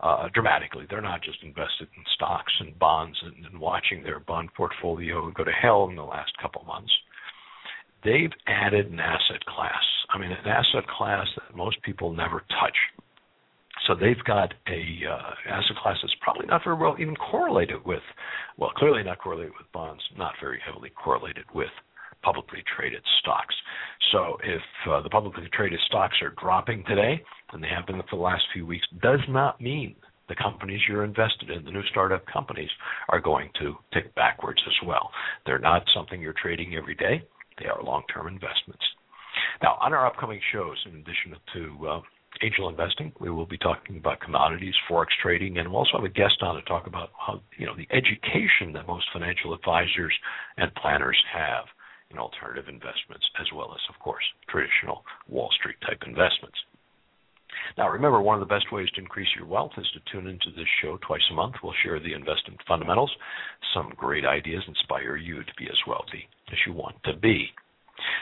uh, 0.00 0.28
dramatically. 0.34 0.86
They're 0.88 1.00
not 1.00 1.22
just 1.22 1.42
invested 1.42 1.88
in 1.96 2.04
stocks 2.14 2.52
and 2.60 2.78
bonds 2.78 3.16
and, 3.24 3.46
and 3.46 3.60
watching 3.60 4.02
their 4.02 4.20
bond 4.20 4.50
portfolio 4.56 5.30
go 5.30 5.44
to 5.44 5.50
hell 5.50 5.88
in 5.88 5.96
the 5.96 6.04
last 6.04 6.32
couple 6.40 6.64
months. 6.64 6.92
They've 8.04 8.32
added 8.46 8.90
an 8.90 9.00
asset 9.00 9.44
class. 9.46 9.82
I 10.10 10.18
mean, 10.18 10.30
an 10.30 10.46
asset 10.46 10.86
class 10.88 11.26
that 11.36 11.56
most 11.56 11.82
people 11.82 12.12
never 12.12 12.40
touch 12.60 12.76
so 13.86 13.94
they've 13.94 14.22
got 14.24 14.52
a 14.68 14.82
uh, 15.08 15.30
asset 15.48 15.76
class 15.82 15.96
that's 16.02 16.14
probably 16.20 16.46
not 16.46 16.62
very 16.64 16.76
well 16.76 16.96
even 16.98 17.14
correlated 17.16 17.84
with, 17.84 18.02
well, 18.56 18.70
clearly 18.76 19.02
not 19.02 19.18
correlated 19.18 19.52
with 19.58 19.70
bonds, 19.72 20.02
not 20.16 20.34
very 20.40 20.60
heavily 20.64 20.90
correlated 20.90 21.44
with 21.54 21.70
publicly 22.22 22.64
traded 22.76 23.02
stocks. 23.20 23.54
So 24.12 24.38
if 24.42 24.62
uh, 24.90 25.02
the 25.02 25.10
publicly 25.10 25.48
traded 25.52 25.78
stocks 25.86 26.16
are 26.22 26.34
dropping 26.40 26.84
today, 26.88 27.22
and 27.52 27.62
they 27.62 27.68
have 27.68 27.86
been 27.86 28.00
for 28.10 28.16
the 28.16 28.22
last 28.22 28.42
few 28.52 28.66
weeks, 28.66 28.86
does 29.00 29.20
not 29.28 29.60
mean 29.60 29.94
the 30.28 30.34
companies 30.34 30.80
you're 30.88 31.04
invested 31.04 31.50
in, 31.50 31.64
the 31.64 31.70
new 31.70 31.84
startup 31.90 32.26
companies, 32.26 32.70
are 33.10 33.20
going 33.20 33.50
to 33.60 33.76
tick 33.92 34.12
backwards 34.16 34.60
as 34.66 34.88
well. 34.88 35.10
They're 35.44 35.60
not 35.60 35.84
something 35.94 36.20
you're 36.20 36.34
trading 36.42 36.74
every 36.74 36.96
day. 36.96 37.22
They 37.58 37.66
are 37.66 37.82
long-term 37.82 38.26
investments. 38.28 38.84
Now, 39.62 39.78
on 39.80 39.92
our 39.92 40.06
upcoming 40.06 40.40
shows, 40.52 40.76
in 40.86 41.00
addition 41.00 41.36
to 41.54 41.88
uh, 41.88 42.00
angel 42.42 42.68
investing. 42.68 43.12
We 43.20 43.30
will 43.30 43.46
be 43.46 43.58
talking 43.58 43.96
about 43.96 44.20
commodities, 44.20 44.74
forex 44.90 45.06
trading, 45.22 45.58
and 45.58 45.68
we'll 45.68 45.78
also 45.78 45.98
have 45.98 46.04
a 46.04 46.08
guest 46.08 46.42
on 46.42 46.56
to 46.56 46.62
talk 46.62 46.86
about 46.86 47.10
how 47.18 47.40
you 47.56 47.66
know 47.66 47.76
the 47.76 47.88
education 47.90 48.72
that 48.74 48.86
most 48.86 49.06
financial 49.12 49.54
advisors 49.54 50.12
and 50.56 50.74
planners 50.74 51.18
have 51.32 51.64
in 52.10 52.18
alternative 52.18 52.68
investments, 52.68 53.26
as 53.40 53.46
well 53.54 53.72
as, 53.74 53.80
of 53.88 53.98
course, 53.98 54.22
traditional 54.48 55.04
Wall 55.28 55.50
Street 55.58 55.76
type 55.82 56.02
investments. 56.06 56.58
Now, 57.76 57.88
remember, 57.88 58.20
one 58.20 58.40
of 58.40 58.46
the 58.46 58.54
best 58.54 58.72
ways 58.72 58.88
to 58.94 59.00
increase 59.00 59.28
your 59.36 59.46
wealth 59.46 59.72
is 59.76 59.86
to 59.92 60.12
tune 60.12 60.26
into 60.26 60.50
this 60.56 60.68
show 60.82 60.98
twice 61.06 61.22
a 61.30 61.34
month. 61.34 61.56
We'll 61.62 61.74
share 61.82 62.00
the 62.00 62.14
investment 62.14 62.60
fundamentals. 62.66 63.10
Some 63.74 63.92
great 63.96 64.24
ideas 64.24 64.62
inspire 64.66 65.16
you 65.16 65.42
to 65.42 65.52
be 65.58 65.66
as 65.66 65.78
wealthy 65.86 66.28
as 66.50 66.58
you 66.66 66.72
want 66.72 66.96
to 67.04 67.14
be. 67.14 67.50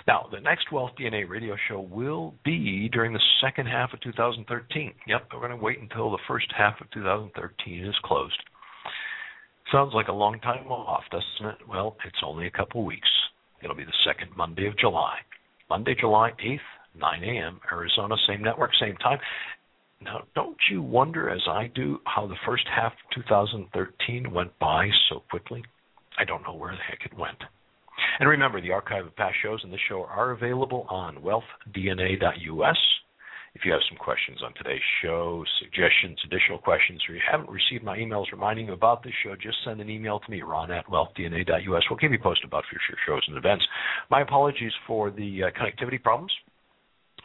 Now, 0.06 0.28
the 0.30 0.40
next 0.40 0.70
Wealth 0.70 0.92
DNA 0.98 1.28
radio 1.28 1.56
show 1.68 1.80
will 1.80 2.34
be 2.44 2.88
during 2.92 3.12
the 3.12 3.22
second 3.40 3.66
half 3.66 3.92
of 3.92 4.00
2013. 4.00 4.94
Yep, 5.06 5.28
we're 5.32 5.40
going 5.40 5.50
to 5.50 5.56
wait 5.56 5.80
until 5.80 6.10
the 6.10 6.18
first 6.28 6.46
half 6.56 6.80
of 6.80 6.90
2013 6.92 7.84
is 7.84 7.94
closed. 8.04 8.38
Sounds 9.72 9.92
like 9.94 10.08
a 10.08 10.12
long 10.12 10.38
time 10.40 10.66
off, 10.68 11.02
doesn't 11.10 11.54
it? 11.54 11.68
Well, 11.68 11.96
it's 12.04 12.22
only 12.24 12.46
a 12.46 12.50
couple 12.50 12.84
weeks. 12.84 13.08
It'll 13.62 13.76
be 13.76 13.84
the 13.84 13.92
second 14.06 14.30
Monday 14.36 14.66
of 14.66 14.78
July. 14.78 15.16
Monday, 15.70 15.96
July 15.98 16.32
8th, 16.44 16.58
9 16.94 17.24
a.m., 17.24 17.60
Arizona, 17.70 18.16
same 18.26 18.42
network, 18.42 18.70
same 18.80 18.96
time. 18.96 19.18
Now, 20.00 20.24
don't 20.34 20.56
you 20.70 20.82
wonder, 20.82 21.30
as 21.30 21.40
I 21.48 21.70
do, 21.74 21.98
how 22.04 22.26
the 22.26 22.36
first 22.46 22.64
half 22.74 22.92
of 22.92 23.22
2013 23.22 24.30
went 24.32 24.58
by 24.58 24.88
so 25.08 25.22
quickly? 25.30 25.62
I 26.18 26.24
don't 26.24 26.42
know 26.42 26.54
where 26.54 26.72
the 26.72 26.82
heck 26.82 27.10
it 27.10 27.18
went. 27.18 27.38
And 28.20 28.28
remember, 28.28 28.60
the 28.60 28.72
archive 28.72 29.06
of 29.06 29.16
past 29.16 29.36
shows 29.42 29.60
and 29.64 29.72
this 29.72 29.80
show 29.88 30.04
are 30.04 30.32
available 30.32 30.86
on 30.88 31.16
wealthdna.us. 31.16 32.78
If 33.54 33.64
you 33.64 33.70
have 33.70 33.82
some 33.88 33.98
questions 33.98 34.42
on 34.42 34.52
today's 34.54 34.82
show, 35.00 35.44
suggestions, 35.60 36.18
additional 36.26 36.58
questions, 36.58 37.00
or 37.08 37.14
you 37.14 37.20
haven't 37.30 37.48
received 37.48 37.84
my 37.84 37.96
emails 37.96 38.24
reminding 38.32 38.66
you 38.66 38.72
about 38.72 39.04
this 39.04 39.12
show, 39.22 39.36
just 39.36 39.56
send 39.64 39.80
an 39.80 39.88
email 39.88 40.18
to 40.18 40.30
me, 40.30 40.42
ron 40.42 40.72
at 40.72 40.86
wealthdna.us. 40.88 41.82
We'll 41.88 41.98
keep 41.98 42.10
you 42.10 42.18
posted 42.18 42.46
about 42.46 42.64
future 42.68 42.98
shows 43.06 43.22
and 43.28 43.36
events. 43.36 43.64
My 44.10 44.22
apologies 44.22 44.72
for 44.88 45.12
the 45.12 45.44
uh, 45.44 45.50
connectivity 45.50 46.02
problems. 46.02 46.32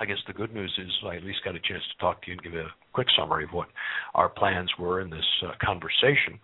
I 0.02 0.06
guess 0.06 0.18
the 0.28 0.34
good 0.34 0.54
news 0.54 0.74
is 0.78 0.90
I 1.06 1.18
at 1.18 1.26
least 1.26 1.44
got 1.44 1.56
a 1.56 1.60
chance 1.60 1.84
to 1.92 1.98
talk 2.00 2.22
to 2.22 2.28
you 2.28 2.34
and 2.34 2.42
give 2.42 2.54
a 2.54 2.68
quick 2.94 3.08
summary 3.18 3.44
of 3.44 3.50
what 3.52 3.68
our 4.16 4.30
plans 4.30 4.72
were 4.80 5.02
in 5.02 5.10
this 5.10 5.26
uh, 5.46 5.52
conversation. 5.62 6.40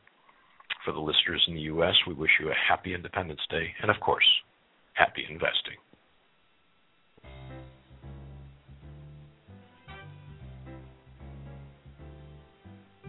For 0.83 0.91
the 0.91 0.99
listeners 0.99 1.41
in 1.47 1.55
the 1.55 1.61
U.S., 1.61 1.93
we 2.05 2.13
wish 2.13 2.31
you 2.39 2.49
a 2.49 2.53
happy 2.67 2.93
Independence 2.93 3.39
Day 3.49 3.67
and, 3.81 3.89
of 3.89 3.99
course, 4.01 4.25
happy 4.93 5.23
investing. 5.29 5.77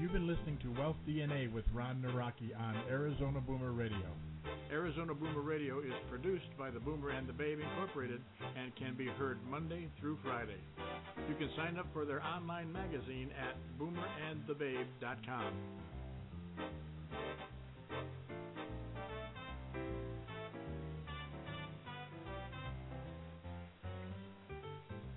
You've 0.01 0.13
been 0.13 0.29
listening 0.29 0.59
to 0.63 0.81
Wealth 0.81 0.97
DNA 1.09 1.53
with 1.53 1.65
Ron 1.75 2.05
Nawrocki 2.07 2.57
on 2.57 2.77
Arizona 2.89 3.41
Boomer 3.41 3.73
Radio. 3.73 4.13
Arizona 4.73 5.15
Boomer 5.15 5.41
Radio 5.41 5.81
is 5.81 5.93
produced 6.11 6.57
by 6.59 6.71
the 6.71 6.81
Boomer 6.81 7.11
and 7.11 7.29
the 7.29 7.33
Babe 7.33 7.59
Incorporated 7.61 8.21
and 8.57 8.75
can 8.77 8.95
be 8.97 9.07
heard 9.07 9.39
Monday 9.49 9.89
through 10.01 10.19
Friday. 10.25 10.61
You 11.29 11.35
can 11.37 11.51
sign 11.57 11.79
up 11.79 11.87
for 11.93 12.05
their 12.05 12.23
online 12.23 12.73
magazine 12.73 13.31
at 13.39 13.57
boomerandthebabe.com. 13.79 15.53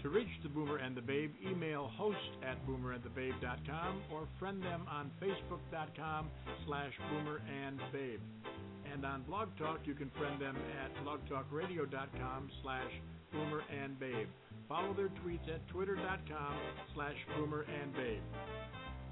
To 0.02 0.10
reach 0.10 0.30
the 0.44 0.50
Boomer 0.50 0.78
and 0.78 0.96
the 0.96 1.02
Babe, 1.02 1.34
email 1.46 1.92
host 1.98 2.18
at 2.42 2.58
boomerandthebabe.com 2.66 4.02
or 4.14 4.28
friend 4.40 4.64
them 4.64 4.86
on 4.90 5.12
facebook.com 5.22 6.30
slash 6.66 6.94
boomerandbabe. 7.12 8.20
And 8.94 9.06
on 9.06 9.24
Blog 9.24 9.50
Talk, 9.58 9.80
you 9.86 9.94
can 9.94 10.12
friend 10.18 10.42
them 10.42 10.56
at 10.84 10.92
blogtalkradio.com 11.06 12.50
slash 12.64 12.92
boomerandbabe. 13.34 14.28
Follow 14.68 14.94
their 14.94 15.10
tweets 15.24 15.48
at 15.54 15.68
twitter.com 15.70 16.56
slash 16.94 17.16
boomerandbabe. 17.38 18.22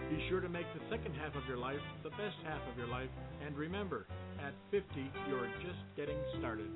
Be 0.10 0.24
sure 0.30 0.42
to 0.42 0.50
make 0.50 0.66
the 0.74 0.82
second 0.90 1.16
half 1.16 1.36
of 1.36 1.48
your 1.48 1.58
life 1.58 1.80
the 2.04 2.12
best 2.12 2.38
half 2.46 2.62
of 2.72 2.78
your 2.78 2.88
life. 2.88 3.10
And 3.46 3.58
remember, 3.58 4.06
at 4.46 4.54
50, 4.72 5.12
you're 5.28 5.50
just 5.62 5.80
getting 5.96 6.18
started. 6.40 6.70